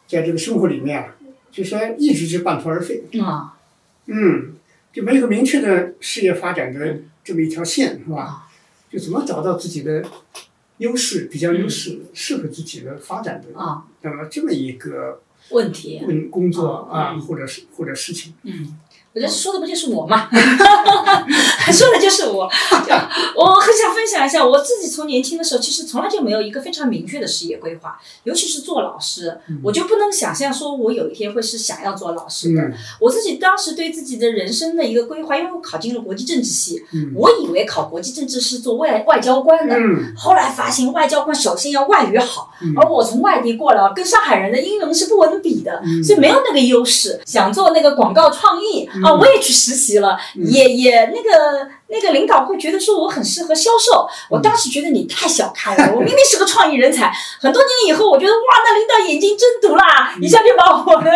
[0.08, 1.16] 在这个生活里面啊，
[1.52, 3.04] 就说一直是半途而废。
[3.22, 3.58] 啊。
[4.06, 4.54] 嗯，
[4.92, 8.48] 就没有个明确的事业发展的这么一条线，是吧？
[8.90, 10.04] 就怎么找到自己的
[10.78, 18.34] 优势，比较优势，适合自己的发展的啊，那么这么一个问题，问工作啊，或者是或者事情。
[18.44, 18.78] 嗯。
[19.14, 20.30] 我觉得说的不就是我吗？
[21.72, 22.50] 说的就是我。
[23.36, 32.62] 我很想分享一下，我自己从年轻的时候，其实从来就没有一个非常明确的事业规划，尤其是做老师，我就不能想象说我有一天会是想要做老师的。
[33.00, 36.82] 我自己当时对自己的人生的一个规划，因为我考进了国际政治系，
[37.14, 39.76] 我以为考国际政治是做外外交官的，
[40.16, 47.20] 后来发现外交官首先要外语好，而我从外地过来，跟上海人的英文是不能比的，所以没有那个优势。
[47.26, 48.90] 想做那个广告创意。
[49.04, 51.70] 啊，我也去实习了，也也那个。
[51.92, 57.12] 那个领导会觉得说我很适合销售，我当时觉得你太小看了， 我明明是个创意人才。
[57.40, 61.12] 很多年以后，我觉得哇，那领导眼睛真毒啦，一下就把我的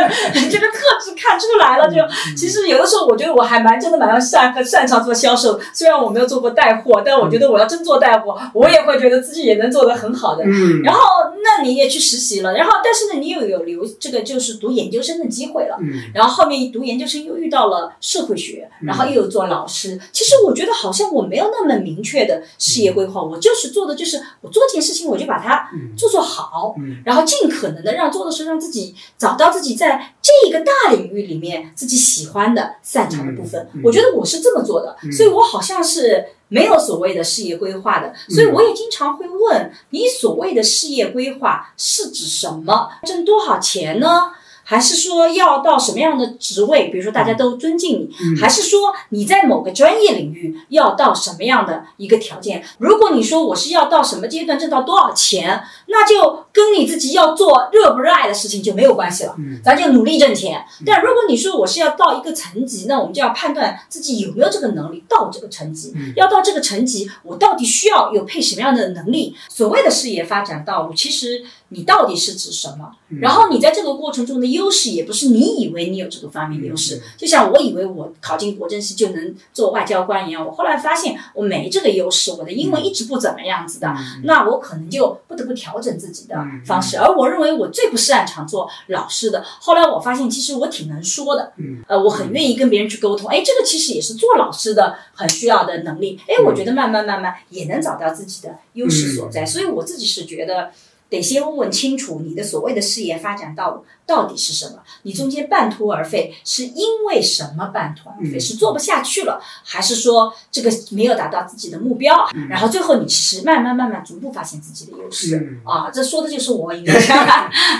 [0.52, 1.88] 这个特质看出来了。
[1.88, 1.96] 就
[2.36, 10.44] 其实有的时候，我觉得我还蛮真的蛮要擅擅长做销售，虽然我没有做过带货，但我觉得我要真做带货，我也会觉得自己也能做得很好的。
[10.44, 10.82] 嗯。
[10.84, 11.00] 然后，
[11.42, 15.78] 那你也去实习了，然后但是呢，你又有留这个就是读研究生的机会了。
[15.80, 16.12] 嗯。
[16.14, 19.98] 然后后面读研究生又遇到了社会学，然后又有做老师。
[20.12, 20.65] 其实我觉得。
[20.66, 33.70] 觉得好像我没有那么明确的事业规划，我就是做的就是我做这件事情，我就把它做做好，然后尽可能的让做的时候让自己找到自己在这一个大领域里面自己喜欢的擅长的部分。
[33.84, 42.90] 我觉得我是这么做的，所以我好像是没有所谓的事业规划的，所以我也经常会问你所谓的事业规划是指什么？
[43.04, 44.32] 挣多少钱呢？
[44.68, 46.90] 还是说要到什么样的职位？
[46.90, 52.64] 比如说大家都尊敬你，还是说你在某个专业领域要到什么样的一个条件？
[52.80, 59.36] 如果你说我是要到什么阶段挣到多少钱，那就跟你自己要做热不热爱的事情就没有关系了。
[59.64, 60.66] 咱就努力挣钱。
[60.84, 65.94] 但如果你说我是要到一个层级，那我们就要判断自己有没有这个能力到这个层级。
[66.16, 69.36] 要到这个层级，我到底需要有配什么样的能力？
[69.48, 71.44] 所谓的事业发展道路，其实。
[71.70, 72.92] 你到底是指什么？
[73.22, 77.02] 然后你在这个过程中的优势，也不是你以为你有这个方面的优势。
[77.18, 86.98] 就像我以为我考进国政系就能做外交官一样，我后来发现我没这个优势，我的英文一直不怎么样子的，那我可能就不得不调整自己的方式。
[86.98, 91.54] 而我认为我最不擅长做老师的，后来我发现其实我挺能说的，
[91.88, 93.30] 呃，我很愿意跟别人去沟通。
[93.30, 96.20] 哎，这个其实也是做老师的很需要的能力。
[96.28, 99.46] 哎，我觉得慢慢慢慢也能找到自己的优势所在。
[99.46, 100.72] 所以我自己是觉得。
[101.10, 104.82] 得先问问清楚你的所谓的事业发展道路到底是什么？
[105.04, 108.40] 你中间半途而废是因为什么半途而废？
[108.40, 112.28] 是做不下去了，还是说这个没有达到自己的目标？
[112.50, 115.90] 然后最后你其实慢慢慢慢逐步发现自己的优势啊！
[115.92, 116.94] 这说的就是我应该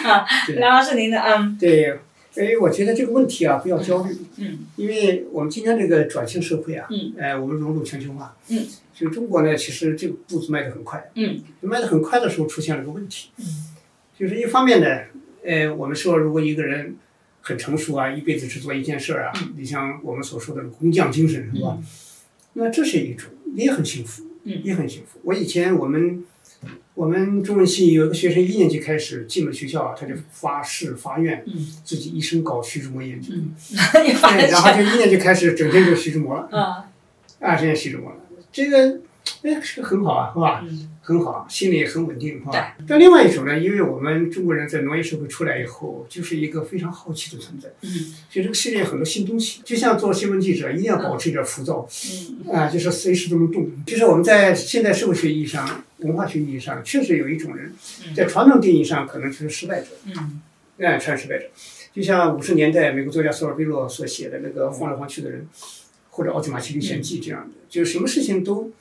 [0.06, 2.00] 啊，梁老师您的嗯对。
[2.38, 4.14] 哎，我觉得这个问题啊，不要焦虑。
[4.36, 8.66] 嗯，因为我们今天这个转型社会啊，嗯，哎，我们融入全球化，嗯，
[8.96, 13.46] 就中国呢，其实这个步子迈得很快，嗯，迈得很快的时候出现了个问题，嗯，
[14.18, 14.88] 就是一方面呢，
[15.44, 16.96] 呃，我们说如果一个人
[17.42, 21.78] 很成熟啊，一辈子只做一件事儿啊，你像我们所说的工匠精神是吧？
[22.54, 25.20] 那这是一种，也很幸福，嗯，也很幸福。
[25.24, 26.24] 我以前我们。
[26.94, 31.44] 我们中文系有一个学生，一年级开始进了学校，他就发誓发愿，
[31.84, 33.34] 自己一生搞徐志摩研究，
[34.50, 36.48] 然后就一年级开始整天就徐志摩了，
[37.42, 38.18] 啊，整天徐志摩了，
[38.56, 39.02] 这个。
[39.42, 40.64] 哎，是很好啊，是吧？
[41.02, 42.78] 很好，心里很稳定，是吧？
[42.88, 47.68] 但另外一种呢，因为我们中国人在农业社会出来以后，就是一个非常好奇的存在。
[47.82, 47.90] 嗯。
[48.30, 51.88] 所以这个世界很多新东西，就像做新闻记者，一定要保持一点浮躁。
[52.46, 52.54] 嗯。
[52.54, 53.68] 啊，就是随时都能动。
[53.86, 57.74] 就是我们在现代社会学意义上、文化学意义上，确实有一种人，
[58.16, 59.88] 在传统定义上可能就是失败者。
[60.06, 60.42] 嗯。
[60.78, 61.46] 哎，全失败者。
[61.94, 65.48] 就像五十年代美国作家索尔贝洛所写的那个《晃来晃去的人》，
[66.12, 68.72] 或者《奥特马奇历险记》这样的，就是什么事情都。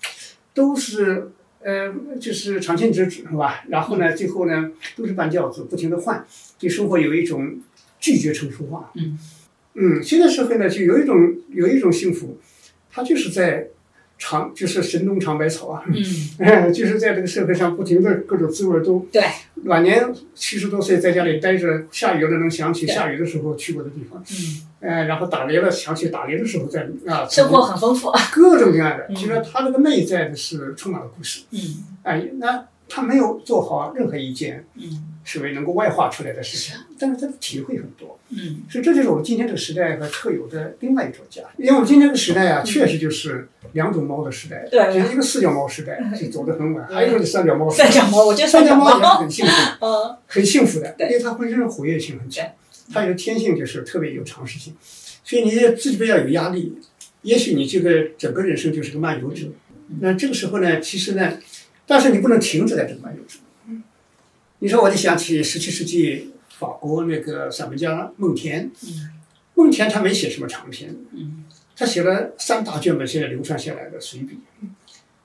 [0.54, 1.32] 都是
[1.64, 3.64] 呃，就是长青直指是吧？
[3.68, 6.24] 然后呢，最后呢，都是半吊子，不停的换，
[6.60, 7.58] 对生活有一种
[7.98, 8.92] 拒绝成熟化。
[8.94, 9.18] 嗯
[9.74, 12.38] 嗯，现在社会呢，就有一种有一种幸福，
[12.88, 13.70] 它就是在。
[14.26, 15.84] 尝就是神农尝百草啊，
[16.38, 19.22] 嗯， 就是在这个社会上不停的各种滋味都对。
[19.64, 31.58] 晚年七十多岁在家里待着，下雨了能想起下雨的时候去过的地方，嗯，哎，然后打雷了想起打雷的时候在啊，生活很丰富， 各种各样的，其实他这个内在的是充满了故事，嗯，
[32.02, 35.13] 哎，那他没有做好任何一件，嗯。
[35.24, 41.48] 是为能够外化出来的事情，但是他的体会很多，嗯，所以这就是我们今天这个时代和特有的另外一种价值。
[41.62, 47.70] 因为我们今天这个时代啊，确实就是两种猫的时代，对，就是一个四脚猫时代，就走得很晚，还有一个是三脚猫。
[47.70, 49.52] 三脚猫，我觉得三脚猫也是很幸福，
[49.86, 52.46] 嗯，很幸福的，因为它浑身活跃性很强，
[52.92, 54.76] 它有天性就是特别有常识性，
[55.24, 56.78] 所以你自己不要有压力。
[57.22, 59.46] 也许你这个整个人生就是个漫游者，
[60.00, 61.38] 那这个时候呢，其实呢，
[61.86, 63.38] 但是你不能停止在这个漫游者。
[64.64, 68.70] 你说，我就想起十七世纪法国那个散文家孟田。
[69.52, 70.96] 孟田他没写什么长篇，
[71.76, 74.38] 他写了三大卷本，现在流传下来的随笔。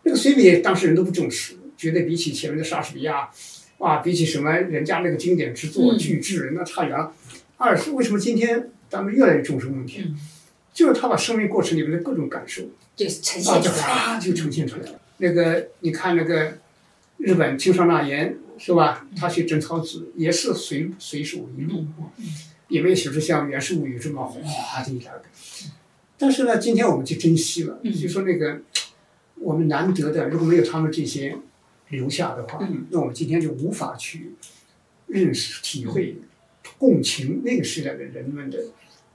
[0.03, 3.29] 那个随笔当时人都不重视，觉得比起前面的莎士比亚，
[3.77, 7.13] 哇，比起什么人家那个经典之作巨制，那差远了。
[7.55, 10.13] 二是为什么今天咱们越来越重视孟田？
[10.73, 12.63] 就是他把生命过程里面的各种感受，
[12.93, 14.99] 就呈现出来，就呈现出来了。
[15.19, 16.57] 那个你看那个
[17.19, 18.37] 日本青山那言。
[18.61, 19.07] 是吧？
[19.15, 21.85] 他去贞操子也是随随手一录，
[22.67, 25.21] 也没有写出像《源氏物语》这么哗的一下的。
[26.17, 28.59] 但是呢，今天我们就珍惜了，就说那个
[29.35, 31.37] 我们难得的，如果没有他们这些
[31.87, 34.33] 留下的话，那我们今天就无法去
[35.07, 36.17] 认识、体会、
[36.77, 38.59] 共情那个时代的人们的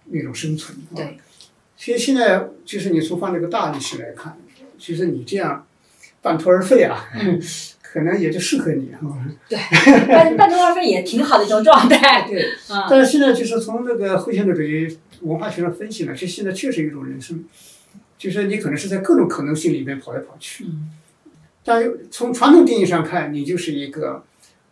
[0.06, 0.78] 那种生存。
[0.96, 1.18] 对。
[1.76, 4.38] 所以现在就是你从放这个大历史来看，
[4.78, 5.66] 其实你这样
[6.22, 7.04] 半途而废啊。
[7.94, 8.90] 可能也就适合你，
[9.48, 9.56] 对，
[10.08, 12.22] 半半途而废也挺好的一种状态。
[12.28, 12.44] 对，
[12.90, 17.44] 但是现在就是从那个后现代主义文化学上分析呢，这现在确实一种人生，
[18.18, 20.64] 就是你可能是在各种可能性里面跑来跑去。
[20.64, 20.90] 嗯。
[21.62, 24.24] 但从传统定义上看，你就是一个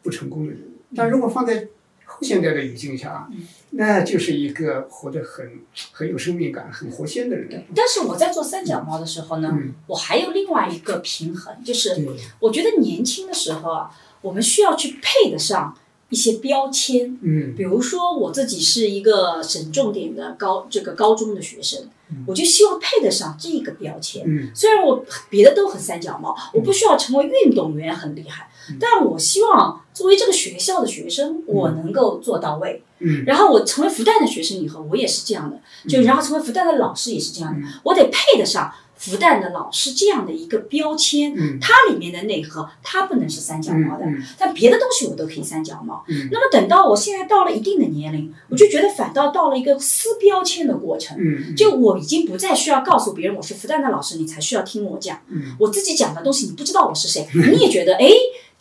[0.03, 0.61] 不成功的人。
[0.97, 1.69] 但如果放在
[2.13, 3.29] 后现在的语境下，
[3.71, 5.61] 那就是一个活得很
[5.93, 7.65] 很有生命感、很活鲜的人。
[7.75, 9.57] 但是我在做三脚猫的时候呢，
[9.87, 12.07] 我还有另外一个平衡，就是
[12.39, 13.91] 我觉得年轻的时候啊，
[14.21, 15.77] 我们需要去配得上
[16.11, 17.19] 一些标签。
[17.23, 21.89] 嗯，比如说我自己是一个省重点的高这个高中的学生，
[22.27, 24.23] 我就希望配得上这个标签。
[24.27, 28.49] 嗯，虽然我别的都很三脚猫，我不需要成为运动员很厉害。
[28.81, 32.83] 但我希望作为这个学校的学生，我能够做到位。
[33.05, 35.59] 嗯，然后我成为复旦的学生以后，我也是这样的。
[35.89, 41.35] 就然后成为复旦的老师也是这样的，我得配得上复旦的老师这样的一个标签。
[41.37, 44.05] 嗯，它里面的内核，它不能是三脚猫的，
[44.39, 46.05] 但别的东西我都可以三脚猫。
[46.07, 51.17] 嗯，那么等到我现在到了一定的年龄，我就觉得反倒到了一个撕标签的过程。
[51.19, 55.19] 嗯，就我已经不再需要告诉别人我是复旦的老师，你才需要听我讲。
[55.27, 58.07] 嗯，我自己讲的东西你不知道我是谁， 你也觉得哎。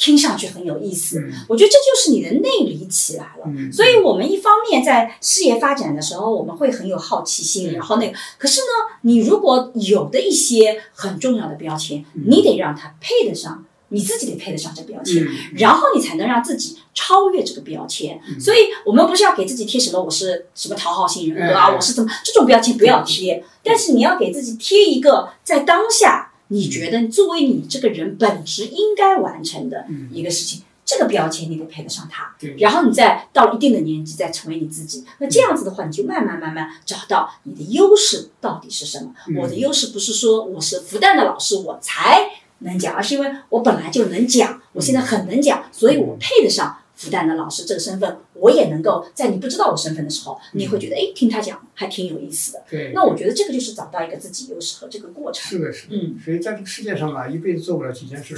[0.01, 3.45] 听上去很有意思，我觉得这就是你的内里起来了。
[3.71, 8.17] 所以，我们一方面在事业发展的时候，我们会很有好奇心，然后那个。
[8.39, 15.23] 可是呢，你如果有的一些很重要的标签，你得让它配得上你自己得配得上这标签，
[15.55, 18.19] 然后你才能让自己超越这个标签。
[18.39, 23.43] 所以，我们不是要给自己贴什么我是什么讨好型人格啊，我是怎么这种标签不要贴。
[23.63, 32.35] 但是你要给自己贴一个在当下你觉得作为你这个人本质应该完成的一个事情，这个标签你得配得上它。
[32.59, 39.13] 然后你再到了一定的年纪再成为你自己，那这样子的话，你就慢慢慢慢找到你的优势到底是什么。
[39.41, 42.29] 我的优势不是说我是复旦的老师我才。
[42.63, 48.17] 能讲，而是因为我本来就能讲，我现在很能讲，所以我配得上复旦的老师这个身份。
[48.41, 52.63] 我也能够在你不知道我身份的时候，你会觉得哎，听他讲还挺有意思的。
[52.67, 55.47] 对，那我觉得这个就是找到一个自己优势和这个过程。
[55.47, 55.95] 是的，是的。
[55.95, 58.35] 嗯，所以在这个世界上吧，一辈子做不了几件事。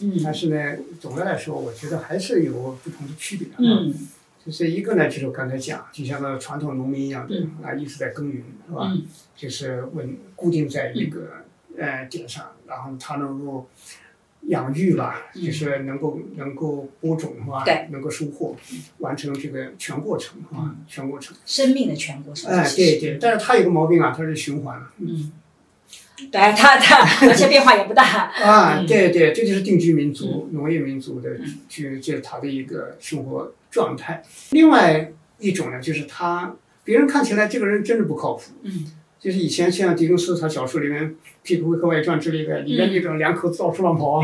[0.00, 0.20] 嗯。
[0.22, 2.52] 但是呢，总的来说，我觉得还是有
[2.84, 3.48] 不同的区别。
[3.58, 3.94] 嗯。
[4.44, 8.92] 就是一个呢，就是我刚才讲，就像个传统农民一样的啊，一直在耕耘，是吧？
[8.94, 9.06] 嗯。
[9.34, 11.28] 就是稳固定在一个
[11.78, 13.66] 呃点上，然后他能够。
[14.48, 17.64] 养育吧，就是能够能够播种是吧？
[17.64, 18.56] 对，能够收获，
[18.98, 21.36] 完成这个全过程啊，全过程。
[21.44, 22.50] 生命的全过程。
[22.50, 25.32] 哎，对对，但是它有个毛病啊，它是循环嗯。
[26.30, 28.02] 对，它它而且变化也不大。
[28.04, 31.36] 啊，对对，这就是定居民族、农业民族的，
[31.68, 34.22] 就就是他的一个生活状态。
[34.52, 38.44] 另外一种呢，就是他别人看起来这个人真的不靠谱。
[38.62, 38.86] 嗯。
[39.26, 41.10] 就是以前像狄更斯他小说里面
[41.42, 44.22] 《皮克威克外传》之类的，里面那种两口子到处乱跑，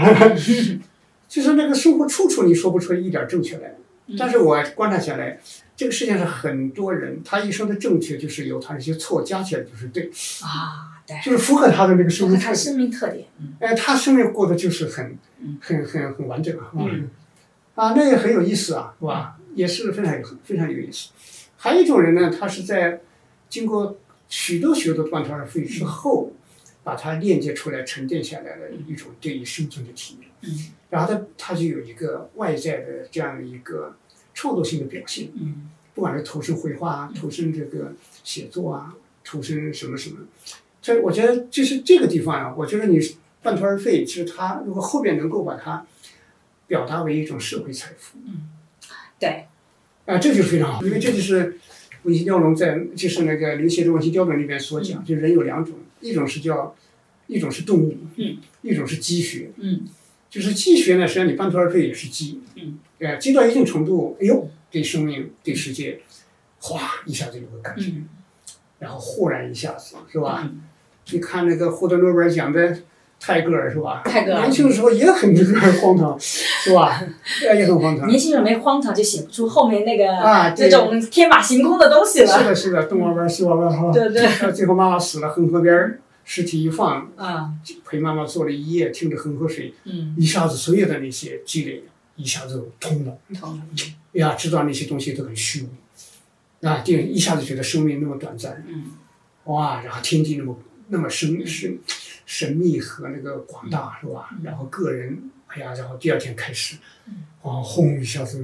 [1.29, 3.75] 就是那个生活处处你说不出一点正确来。
[4.17, 5.41] 但是我观察下来，
[5.75, 10.09] 这个世界上很多人，他一生的正确就是由他那些错加起来就是对
[10.41, 13.27] 啊，对，就是符合他的那个生命他生命特点。
[13.59, 15.19] 哎，他生命过得就是很
[15.61, 16.71] 很很很完整啊，
[17.75, 19.37] 啊，那也很有意思啊，是吧？
[19.57, 21.09] 也是非常有非常有意思。
[21.57, 23.01] 还有一种人呢，他是在
[23.49, 23.99] 经过。
[24.33, 26.33] 许多许多断头而废之后，
[26.83, 30.31] 把它链接出来、沉淀下来的一种对于生存的体验。
[30.41, 33.95] 嗯，然后它它就有一个外在的这样的一个
[34.33, 35.29] 创作性的表现。
[35.35, 37.93] 嗯，不管是投身绘画啊，投身这个
[38.25, 40.21] 写作啊，投身什么什么，
[40.81, 42.99] 这我觉得就是这个地方啊，我觉得你
[43.43, 45.87] 半途而废，其实它如果后边能够把它
[46.67, 48.17] 表达为一种社会财富。
[48.25, 48.49] 嗯，
[49.21, 49.47] 对，
[50.07, 51.59] 啊，这就非常好，因为这就是。
[52.03, 56.75] 文心雕龙在就是那个刘勰的文心雕龙里面所讲，就人有两种，一种是叫，
[57.27, 59.83] 一种是动物，嗯，一种是积学，嗯，
[60.29, 66.01] 就是积学呢，实际上你半途而废也是积，嗯，哎，积到一定程度，哎呦，对生命对世界，
[66.61, 67.93] 哗一下子有个感觉，
[68.79, 70.51] 然后豁然一下子是吧？
[71.13, 72.83] 你看那个获得诺贝尔奖的。
[73.25, 74.03] 泰戈尔是吧？
[74.05, 77.01] 泰戈尔年轻的时候也很这个荒唐， 是吧？
[77.41, 78.09] 也很荒唐。
[78.09, 82.27] 年轻人没荒唐，就写不出后面那个啊这种天马行空的东西了。
[82.27, 83.91] 是的，是的，东玩玩西玩玩哈。
[83.95, 84.53] 对对。
[84.53, 87.51] 最后妈妈死了，恒河边尸体一放，啊，
[87.89, 91.85] 陪妈妈坐了一夜，听着恒河水，嗯，一下子所有的那些积累
[92.17, 93.17] 一下子通了。
[93.41, 93.63] 通了。
[94.13, 98.85] 呀，知道那些东西都很虚无，啊，就一下子觉得生命那么短暂，嗯，
[99.45, 100.57] 哇，然后天地那么
[100.89, 101.79] 那么深深。
[102.35, 104.31] 神秘和那个广大是吧？
[104.43, 106.77] 然后个人，哎呀，然后第二天开始，
[107.43, 108.43] 啊，轰一下子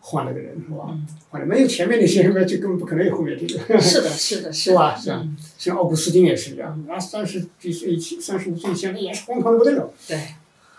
[0.00, 0.88] 换了个人是吧？
[1.28, 3.78] 换了没有前面那些人，就根本不可能有后面这个。
[3.78, 4.96] 是的，是的，是 吧？
[4.96, 5.22] 是啊，
[5.58, 9.92] 像奥古斯丁也是一样，啊，三十几岁、三十五岁以前，那也是荒唐的不得了。
[10.08, 10.18] 对。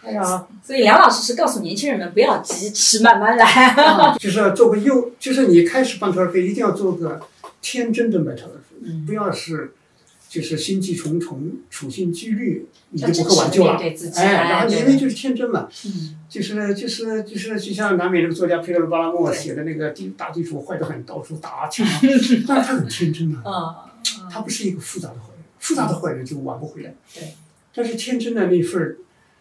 [0.02, 0.48] 哎呀。
[0.64, 4.18] 所以梁老师是告诉年轻人们不要急，吃慢慢来。
[4.18, 7.22] 就是做个幼，就是你开始半途而废，一定要做个
[7.62, 9.74] 天真的半途而废，不要是。
[10.38, 13.76] 就是心计重重，处心积虑，你就不可挽救了。
[14.16, 15.68] 哎，然后因为就是天真嘛，
[16.30, 23.92] 就是就是就是就像南美那个作家佩德罗巴拉莫写的那个地大地主坏得很，到处打 抢，但是他很天真啊，
[24.30, 26.94] 他不是一个复杂的坏人，复杂的坏人就挽不回来。
[27.16, 27.34] 对，
[27.74, 28.98] 但是天真的那份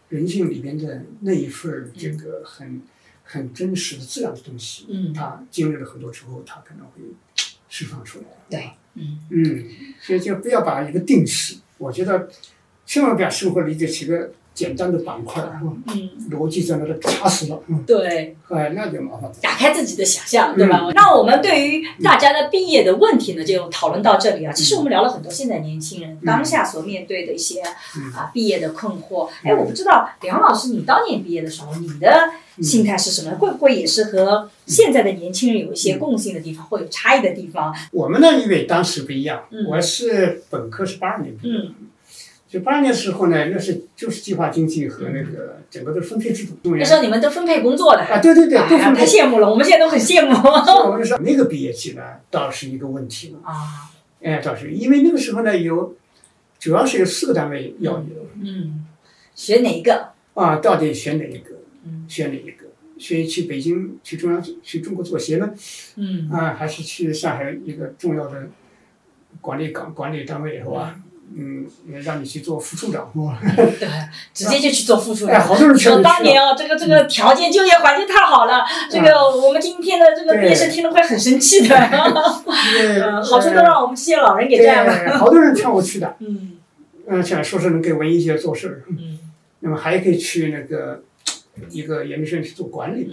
[0.09, 2.81] 人性里边的那一份这个很
[3.23, 7.03] 很真实的自然的东西，嗯他经历了很多之后，他可能会
[7.69, 8.25] 释放出来。
[8.49, 8.71] 对。
[9.31, 9.65] 嗯，
[10.01, 12.29] 所以就不要把一个定式，我觉得
[12.85, 19.31] 千万不要生活理解起个简单的板块，嗯，逻辑在那里卡死了，嗯，对，哎，那就麻烦。
[19.43, 20.91] 打开自己的想象，对吧？
[20.95, 24.53] 那我们对于大家的毕业的问题呢，就讨论到这里啊。
[24.53, 29.29] 其实我们聊了很多现在年轻人当下所面对的一些啊毕业的困惑。
[29.45, 32.31] 哎，我不知道梁老师，你当年毕业的时候，你的。
[32.63, 33.37] 心态是什么？
[33.37, 37.71] 会不会也是和现在的年轻人有一些共性的地方，会有差异的地方？
[37.93, 41.61] 我们呢，因为当时不一样，我是本科是八二年毕业，
[42.57, 46.75] 就八二年时候呢，那是就是计划经济和那个整个的分配制度。
[46.75, 48.19] 那时候你们都分配工作的啊？
[48.19, 50.33] 对对对，太羡慕了，我们现在都很羡慕。
[50.91, 53.93] 我就说那个毕业季呢，倒是一个问题了啊。
[54.23, 55.95] 哎，倒是因为那个时候呢，有
[56.59, 58.07] 主要是有四个单位要你，
[58.43, 58.87] 嗯，
[59.35, 60.13] 选哪一个？
[60.33, 61.57] 啊，到底选哪一个？
[61.85, 62.65] 嗯选哪一个？
[62.99, 65.53] 选去北京、去中央、去中国作协呢？
[65.97, 68.47] 嗯啊，还是去上海一个重要的
[69.43, 70.99] 管理岗、管理单位是吧？
[71.35, 71.67] 嗯，
[72.03, 73.11] 让你去做副处长？
[73.79, 73.89] 对，
[74.35, 75.35] 直接就去做副处长。
[75.35, 81.77] 哎，好多人说当年啊，这个这个条件、就业环境太好了，这个我们今天的这个毕业生听了会很生气的。
[81.77, 85.19] 嗯，好处都让我们这些老人给占了。
[85.19, 86.17] 好多人劝我去的。
[86.21, 86.59] 嗯。
[87.09, 88.83] 嗯，想说是能给文艺界做事儿。
[88.89, 89.19] 嗯。
[89.61, 91.03] 那么还可以去那个。
[91.71, 93.11] 一个研究生去做管理，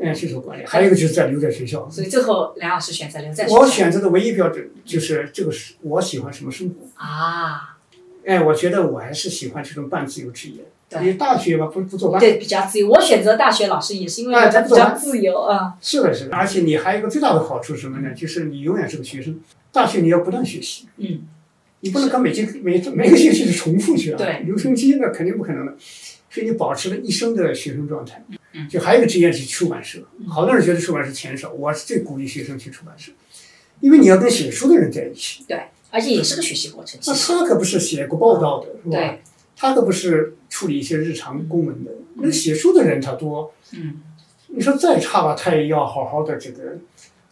[0.00, 1.88] 嗯，去做管理，还有一个就是在留在学校。
[1.90, 3.46] 所以最后梁老师选择留在。
[3.48, 7.76] 我选择的唯一标准就是这个是我喜欢什么生活啊？
[8.26, 10.64] 哎，我觉得我还是喜欢这种半自由职业。
[11.02, 12.18] 你大学吧，不不做班。
[12.18, 12.88] 对，比较自由。
[12.88, 15.74] 我选择大学老师也是因为它比较自由啊。
[15.82, 16.34] 是的，是的。
[16.34, 18.14] 而且你还有一个最大的好处是什么呢？
[18.14, 19.38] 就是你永远是个学生。
[19.70, 20.86] 大学你要不断学习。
[20.96, 21.20] 嗯。
[21.80, 24.16] 你不能跟每节每每个学期的重复去啊。
[24.16, 24.40] 对。
[24.46, 25.74] 留声机那肯定不可能的。
[26.38, 33.10] 所以你保持了一生的学生状态，嗯，就还有一个职业是出版社，好多人觉得出版社钱少，我是最鼓励学生去出版社，
[33.80, 35.60] 因为你要跟写书的人在一起，对，
[35.90, 37.00] 而且也是个学习过程。
[37.04, 39.18] 那他可不是写过报道的，是吧？
[39.56, 44.00] 他可不是处理一些日常公文的，那写书的人他多，嗯，
[44.46, 46.78] 你说再差吧，他也要好好的这个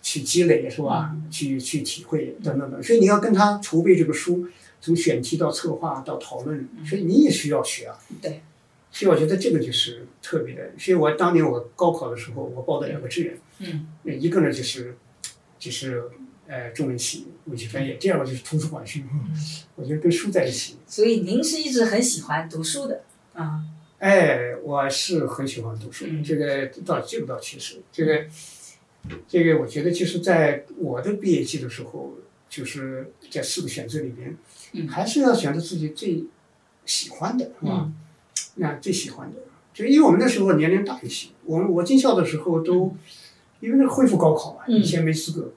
[0.03, 1.15] 去积累，是吧？
[1.31, 4.45] 去去体会等等等，所以你要跟他筹备这个书，
[4.81, 8.41] 从选题到策划到讨论，所以你也需要学啊，对。
[8.97, 10.71] 所以我觉得这个就是特别的。
[10.79, 14.97] 所以我当年我高考的时候，我报的两个志愿，嗯，一个呢就是，
[15.59, 16.03] 就是
[16.47, 19.03] 呃中文系文学专业，第二个就是图书馆学，
[19.75, 20.77] 我觉得跟书在一起。
[20.87, 23.03] 所以您是一直很喜欢读书的
[23.35, 23.61] 啊？
[23.99, 28.25] 哎，我是很喜欢读书，这个倒这个倒确实，这个
[29.29, 32.15] 这个我觉得就是在我的毕业季的时候，
[32.49, 36.25] 就是在四个选择里面，还是要选择自己最
[36.87, 37.93] 喜欢的，是吧？
[38.57, 39.37] 那最喜欢的，
[39.75, 42.95] 就因为我们那时候年龄大一些，我们我进校的时候都，
[43.61, 45.53] 因为那恢复高考嘛，以前没资格，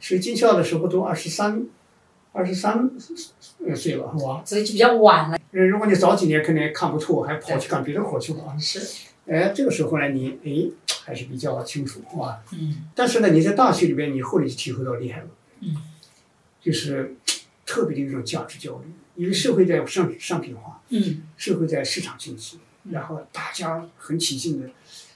[0.00, 1.66] 所以进校的时候都二十三，
[2.32, 2.90] 二十三
[3.74, 4.42] 岁了，是吧？
[4.44, 5.38] 所以就比较晚了。
[5.50, 8.58] 如果你早几年肯定看不透，还跑去干别的活去了。
[8.58, 8.80] 是。
[9.26, 10.70] 哎，这个时候呢，你哎
[11.04, 12.42] 还是比较清楚，是吧？
[12.52, 12.86] 嗯。
[12.94, 15.26] 但是呢，你在大学里边，你后来就体会到厉害了。
[15.60, 15.76] 嗯。
[16.60, 17.16] 就是
[17.66, 18.90] 特别的一种价值焦虑。
[19.22, 22.58] 因为社会在商商品化，嗯，社会在市场经济，
[22.90, 24.68] 然后大家很起劲的，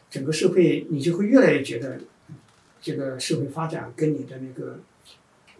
[0.08, 1.98] 整个社会你就会越来越觉得，
[2.80, 4.78] 这个社会发展跟你的那个，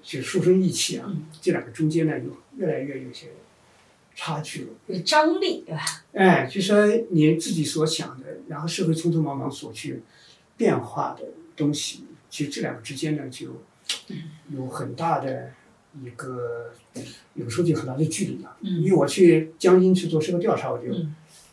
[0.01, 3.32] 就书生意气啊，这两个中间呢有越来越有些
[4.14, 4.68] 差距了。
[4.86, 5.82] 有张力，对吧？
[6.12, 10.05] 哎，就说你自己所想的，然后社会匆匆忙忙所去
[10.57, 11.24] 变化的
[11.57, 13.61] 东西，其实这两个之间呢就
[14.51, 15.51] 有很大的。
[16.03, 16.72] 一个
[17.34, 20.92] 有时候就很大的距离了，因为我去江阴去做社会调查，我就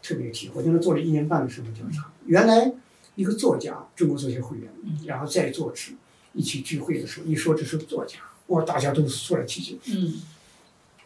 [0.02, 0.56] 特别有体会。
[0.58, 2.12] 我在那做了一年半的社会调查。
[2.26, 2.74] 原来
[3.16, 4.70] 一个作家，中国作协会员，
[5.06, 5.94] 然后在座时
[6.34, 9.80] 一起聚会的时候，一说这是个作家，哇，大家都肃然起敬。
[9.88, 10.16] 嗯。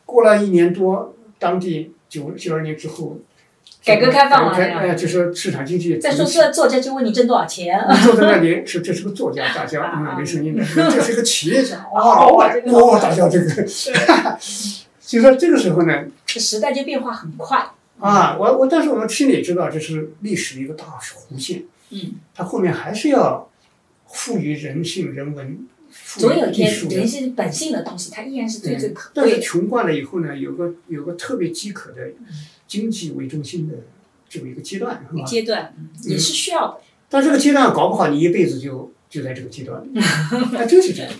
[0.05, 3.19] 过了一年多，当地九九二年之后。
[3.87, 5.97] 改革开放了，哎，就是市场经济。
[5.97, 7.79] 再说这作家就问你挣多少钱？
[8.03, 10.63] 坐在那里是这是个作家，大家 嗯没声音的。
[10.91, 13.63] 这是个企业家，哇，老板，哇，大家这个，
[14.99, 17.65] 就说这个时候呢，时代就变化很快。
[17.99, 21.63] 啊，我我但是我们心里知道这是历史的一个大弧线。
[21.91, 22.15] 嗯。
[22.35, 23.49] 它后面还是要
[24.07, 25.65] 赋予人性、人文。
[26.17, 32.01] 总有一天，人性本性的东西，它依然是最最可贵但是穷惯了以后呢，有个有个特别饥渴的。
[32.67, 33.75] 经济为中心的
[34.29, 35.23] 这么一个阶段，是吧？
[35.25, 36.81] 阶段也是需要的。
[37.09, 39.89] 但这个阶段搞不好，你一辈子就就在这个阶段里，
[40.51, 41.11] 那就是这样。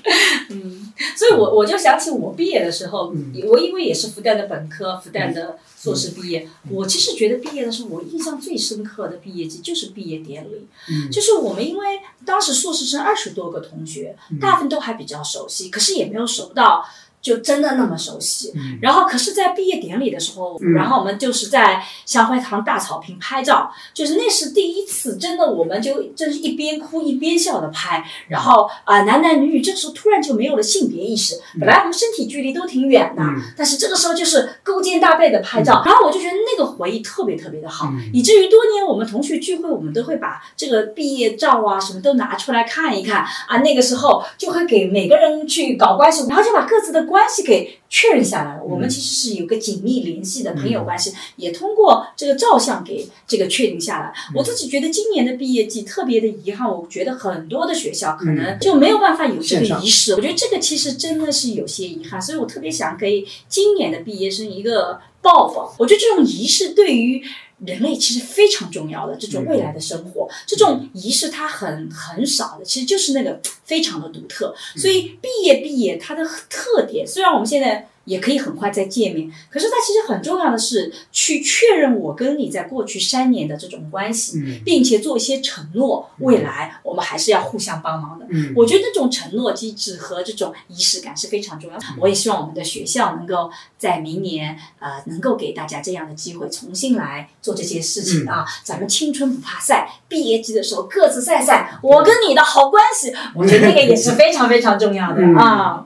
[0.49, 3.13] 嗯，所以我我就想起我毕业的时候，
[3.45, 10.67] 我因为也是复旦的本科，复旦的硕士毕业，我其实觉得毕业的时候，我印象最深刻的毕业季就是毕业典礼。
[10.89, 11.85] 嗯，就是我们因为
[12.25, 16.85] 当时硕士生二十多个同学，大部分都还比较熟悉，可是也没有熟到。
[17.21, 33.21] 就真的那么熟悉，然后可是，在毕业典礼的时候，然后我们就是在香槐堂大草坪拍照，就是那是第一次，真的，我们就真是一边哭一边笑的拍，然后啊，男男女女，这个时候突然就没有了性别意识，本来我们身体距离都挺远的，
[33.57, 47.06] 但是这个时候就是勾肩搭背的拍照，然后我就觉得那个回忆特别特别的好，以至于多年我们同学聚会，我们都会把这个毕业照啊什么都拿出来看一看啊，那个时候就会给每个人去搞关系，然后就把各自的。
[47.07, 54.13] 关系给确认下来了，我们其实是有个紧密联系的朋友关系，也通过这个照相给这个确定下来。
[54.35, 60.13] 我自己觉得今年的毕业季特别的遗憾，我觉得很多的学校可能就没有办法有这个仪式。
[60.13, 65.73] 我觉得这个其实真的是有些遗憾，所以我特别想给今年的毕业生一个抱抱。
[65.79, 67.23] 我觉得这种仪式对于
[67.65, 74.55] 人类其实非常重要的这种未来的生活，这种仪式它很很少的，其实就是那个非常的独特。
[74.75, 77.89] 所以毕业毕业它的特点，虽然我们现在。
[78.07, 88.25] 也可以很快再见面，可是它其实很重要的是去确认我跟你在过去三年的这种关系，并且做一些承诺，未来我们还是要互相帮忙的。
[88.55, 91.77] 我觉得这种承诺机制和这种仪式感是非常重要。
[91.99, 98.45] 我也希望我们的学校能够在明年呃能够给大家这样的机会，重新来做这些事情啊。
[98.63, 105.85] 咱们青春不怕晒，毕业季的时候各自晒晒，我跟你的好关系，我觉得那个也是非常非常重要的啊。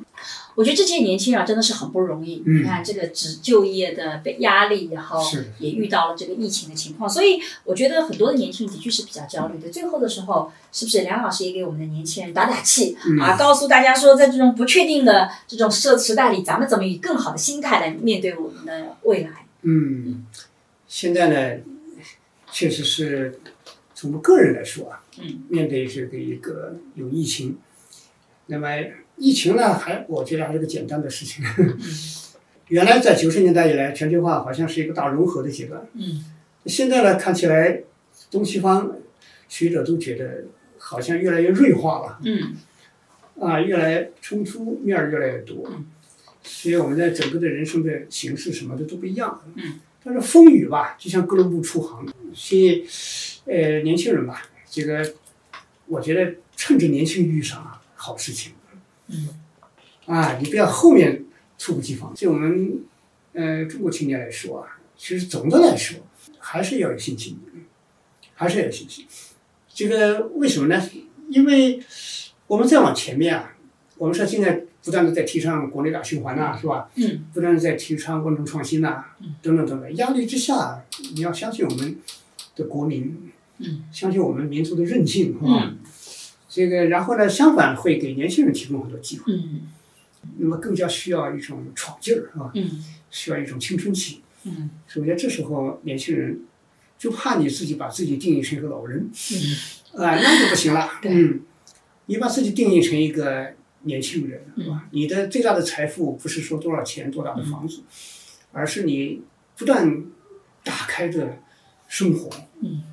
[0.56, 2.44] 我觉得这些年轻人真的是很不容易。
[2.46, 5.24] 你看，这个只就业的被压力，然后
[5.60, 9.70] 也遇到了这个疫情的情况，所以我觉得很多的年轻人的确是比较焦虑的。
[9.70, 13.38] 最后的时候，是不是梁老师也给我们的年轻人打打气啊？
[13.38, 19.46] 告诉大家说，在这种不确定的这种社时代里，咱们怎么以更好的心态来面对我们的未来？
[19.62, 20.26] 嗯，
[20.88, 21.62] 现在呢，
[22.52, 23.40] 确实是
[23.96, 27.58] 从我个人来说啊，嗯，面对这个一个有疫情，
[28.48, 28.68] 那么。
[29.22, 31.46] 疫情呢，还我觉得还是个简单的事情。
[32.70, 35.80] 原来在九十年代以来，全球化好像是一个大融合的阶段。
[35.94, 36.26] 嗯。
[36.66, 37.84] 现在呢，看起来
[38.32, 38.96] 东西方
[39.48, 40.46] 学者都觉得
[40.80, 42.20] 好像越来越锐化了。
[42.24, 42.56] 嗯。
[43.40, 45.70] 啊，越来冲突面儿越来越多。
[45.70, 45.86] 嗯。
[46.42, 49.40] 所以我们在整个的人生的形式什么的都不一样。
[49.54, 49.80] 嗯。
[50.04, 52.04] 但是风雨吧，就像哥伦布出航。
[52.34, 52.88] 所以，
[53.46, 55.14] 呃，年轻人吧，这个
[55.86, 58.54] 我觉得趁着年轻遇上啊，好事情。
[59.12, 59.30] 嗯，
[60.06, 61.26] 啊，你不要后面
[61.58, 62.14] 猝不及防。
[62.16, 62.80] 就我们，
[63.34, 66.00] 呃，中国青年来说啊，其实总的来说
[66.40, 67.38] 还是要有信心，
[68.34, 69.06] 还是要有信心。
[69.74, 70.82] 这个为什么呢？
[71.30, 71.82] 因为
[72.48, 73.56] 我们再往前面啊，
[73.98, 76.90] 我们说现在不断的在提倡国内大循环呐，是吧？
[76.96, 77.26] 嗯。
[77.34, 79.06] 不断的在提倡文化创新呐，
[79.42, 79.96] 等等等等。
[79.96, 80.84] 压力之下，
[81.16, 81.98] 你要相信我们
[82.56, 85.74] 的国民，嗯，相信我们民族的韧性，是吧？
[86.54, 87.30] 这个，然后呢？
[87.30, 89.32] 相反，会给年轻人提供很多机会。
[89.32, 89.62] 嗯。
[90.38, 92.52] 那么，更加需要一种闯劲儿，是吧？
[92.56, 92.84] 嗯。
[93.10, 94.22] 需要一种青春期。
[94.44, 94.70] 嗯。
[94.86, 96.42] 首先，这时候年轻人
[96.98, 99.10] 就怕你自己把自己定义成一个老人。
[99.94, 100.04] 嗯。
[100.04, 100.90] 啊，那就不行了。
[101.08, 101.40] 嗯。
[102.08, 104.90] 你把自己定义成一个年轻人，是吧？
[104.92, 107.82] 你的最大的财富不是说多少钱、多大的房子，
[108.52, 109.22] 而是你
[109.56, 110.04] 不断
[110.66, 111.38] 打开的
[111.88, 112.30] 生活。
[112.60, 112.84] 嗯。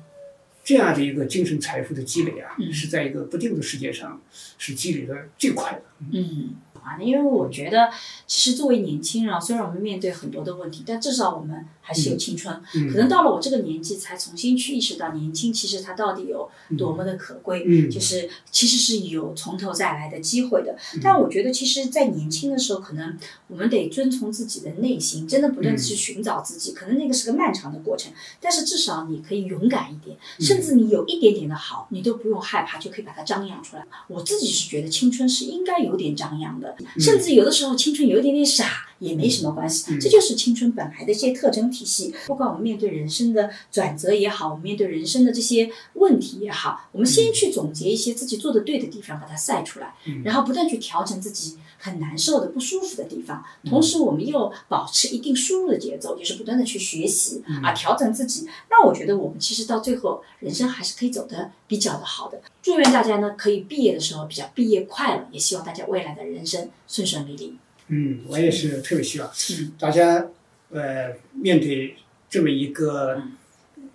[0.69, 4.21] 这样的一个精神财富的积累啊，是在一个不定的世界上
[4.59, 5.81] 是积累的最快的。
[6.11, 6.53] 嗯。
[6.83, 7.89] 啊，因为我觉得，
[8.27, 12.61] 其实作为年轻人啊，虽然我们面对很多的问题，但至少我们还是有青春。
[12.91, 20.77] 可能到了我这个年纪，才重新去意识到年轻其实它到底有多么的可贵，就是其实是有从头再来的机会的。
[21.01, 23.17] 但我觉得，其实，在年轻的时候，可能
[23.47, 26.71] 我们得遵从自己的内心，真的不断去寻找自己。
[26.73, 33.85] 可能那个是个漫长的过程，但是至少你可以勇敢一点，甚至你有一点点的好，你都不用害怕，就可以把它张扬出来。
[34.07, 36.68] 我自己是觉得青春是应该有点张扬的。
[36.99, 42.13] 甚至有的时候青春有一点点傻也没什么关系，这就是青春本来的一些特征体系。
[42.27, 49.93] 不管我们面对人生的转折也好，我们面对人生的这些问题也好，我们先去总结一些自己做的对的地方，把它晒出来，
[50.23, 53.43] 然后不断去调整自己很难受的、不舒服的地方。
[53.65, 58.47] 同时，我们又保持一定输入的节奏，就是不断的去学习啊，调整自己。
[58.69, 62.41] 那我觉得我们其实到最后，人生还是可以走得比较的好的。
[62.61, 67.57] 祝愿大家呢，可以毕业的时候比较毕业快乐，也希望大家未来的人生顺顺利利。
[67.87, 70.27] 嗯，我也是特别希望，嗯，大家
[70.69, 71.95] 呃面对
[72.29, 73.21] 这么一个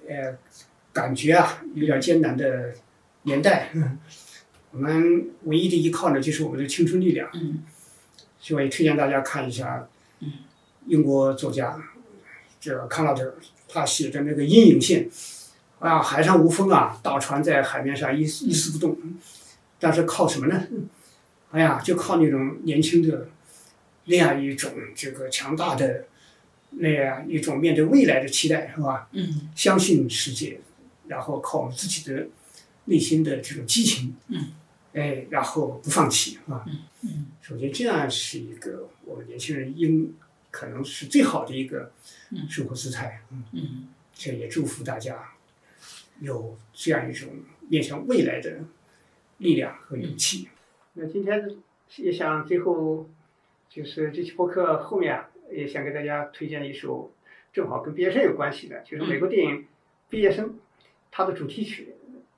[0.09, 0.37] 呃
[0.93, 2.73] 感觉啊有点艰难的
[3.23, 3.71] 年代，
[4.75, 7.31] 我们唯一的依靠呢就是我们的青春力量。
[7.35, 7.63] 嗯，
[8.41, 9.89] 所以推荐大家看一下，
[10.21, 10.33] 嗯，
[10.87, 11.83] 英国作家
[12.61, 13.37] 这个康纳德
[13.69, 15.09] 他写的那个《阴影线》。
[15.81, 18.97] 啊，海上无风啊，大船在海面上一一丝不动，
[19.79, 20.67] 但是靠什么呢？
[21.51, 23.29] 哎呀，就靠那种年轻的
[24.07, 26.07] 那样一种这个强大的
[26.71, 29.09] 那样一种面对未来的期待，是吧？
[29.13, 29.51] 嗯。
[29.55, 30.59] 相信世界，
[31.07, 32.29] 然后靠我们自己的
[32.87, 34.53] 内心的这种激情，嗯。
[34.95, 36.65] 哎，然后不放弃，是吧？
[36.67, 37.27] 嗯嗯。
[37.43, 40.15] 首先，这样是一个我们年轻人应
[40.51, 41.93] 可能是最好的一个
[42.49, 43.89] 生活姿态，嗯嗯。
[44.15, 45.31] 这也祝福大家。
[46.21, 47.29] 有这样一种
[47.69, 48.61] 面向未来的
[49.39, 50.49] 力量和勇气。
[50.93, 51.57] 那今天
[51.97, 53.11] 也想最后，
[53.69, 57.13] 就是这期播客后面也想给大家推荐一首
[57.53, 59.63] 正好跟毕业生有关系的，就是美国电影
[60.09, 60.51] 《毕业生》
[61.11, 61.94] 它的主题曲，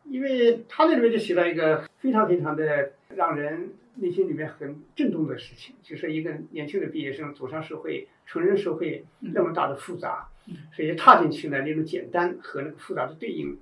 [0.08, 10.28] 因为他那里面就写了一个非常非常的让人内心里面很震动的事情，就是一个年轻的毕业生走上社会，成人社会那么大的复杂。
[10.72, 13.58] 所以踏进去呢，那种简单和那个复杂的对应，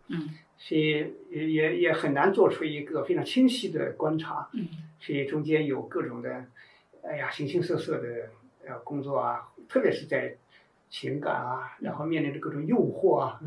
[0.59, 4.51] 所以也也也很难做出一个非常清晰的观察，
[5.01, 6.45] 所以中间有各种的，
[7.03, 8.29] 哎呀，形形色色的
[8.67, 10.37] 呃工作啊，特别是在
[10.91, 13.41] 情感啊，然后面临着各种诱惑啊，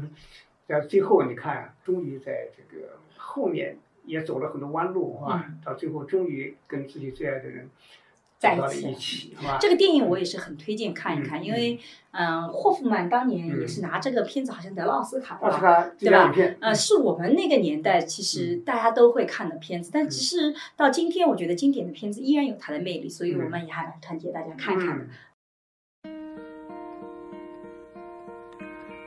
[0.68, 7.70] 在最后你看，终于在这个后面也走了很多弯路啊，到最后终于跟自己最爱的人。
[8.40, 11.80] 在一起，这个电影我也是很推荐看一看，因为
[12.12, 16.32] 嗯，霍夫曼当年也是拿这个片子好像得了奥斯卡吧，对吧？
[16.60, 25.06] 呃，是我们那个年代其实大家都会看的片子，但其实到今天，我觉得经典的片子依然有它的魅力，所以我们也还蛮团结大家看看的。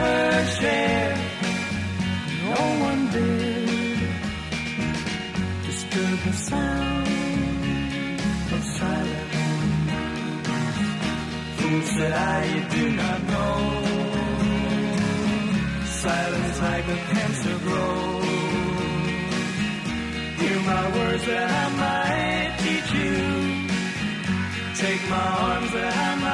[0.00, 1.16] never share.
[2.44, 3.98] No one did
[5.66, 7.06] disturb the sound
[8.54, 9.36] of silence.
[11.56, 13.56] Fool said I, you do not know.
[15.84, 18.24] Silence like a cancer grows.
[20.40, 23.18] Hear my words that I might teach you.
[24.82, 26.29] Take my arms that I might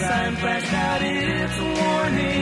[0.00, 2.39] sign flashed out its warning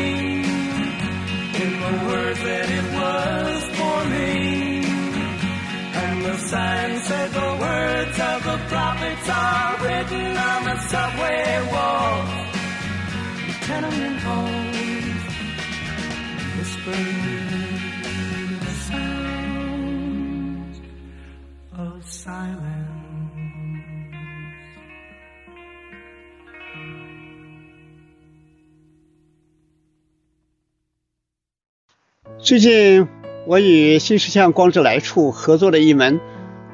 [32.38, 33.08] 最近
[33.46, 36.37] 我与新石像光之来处合作了一门。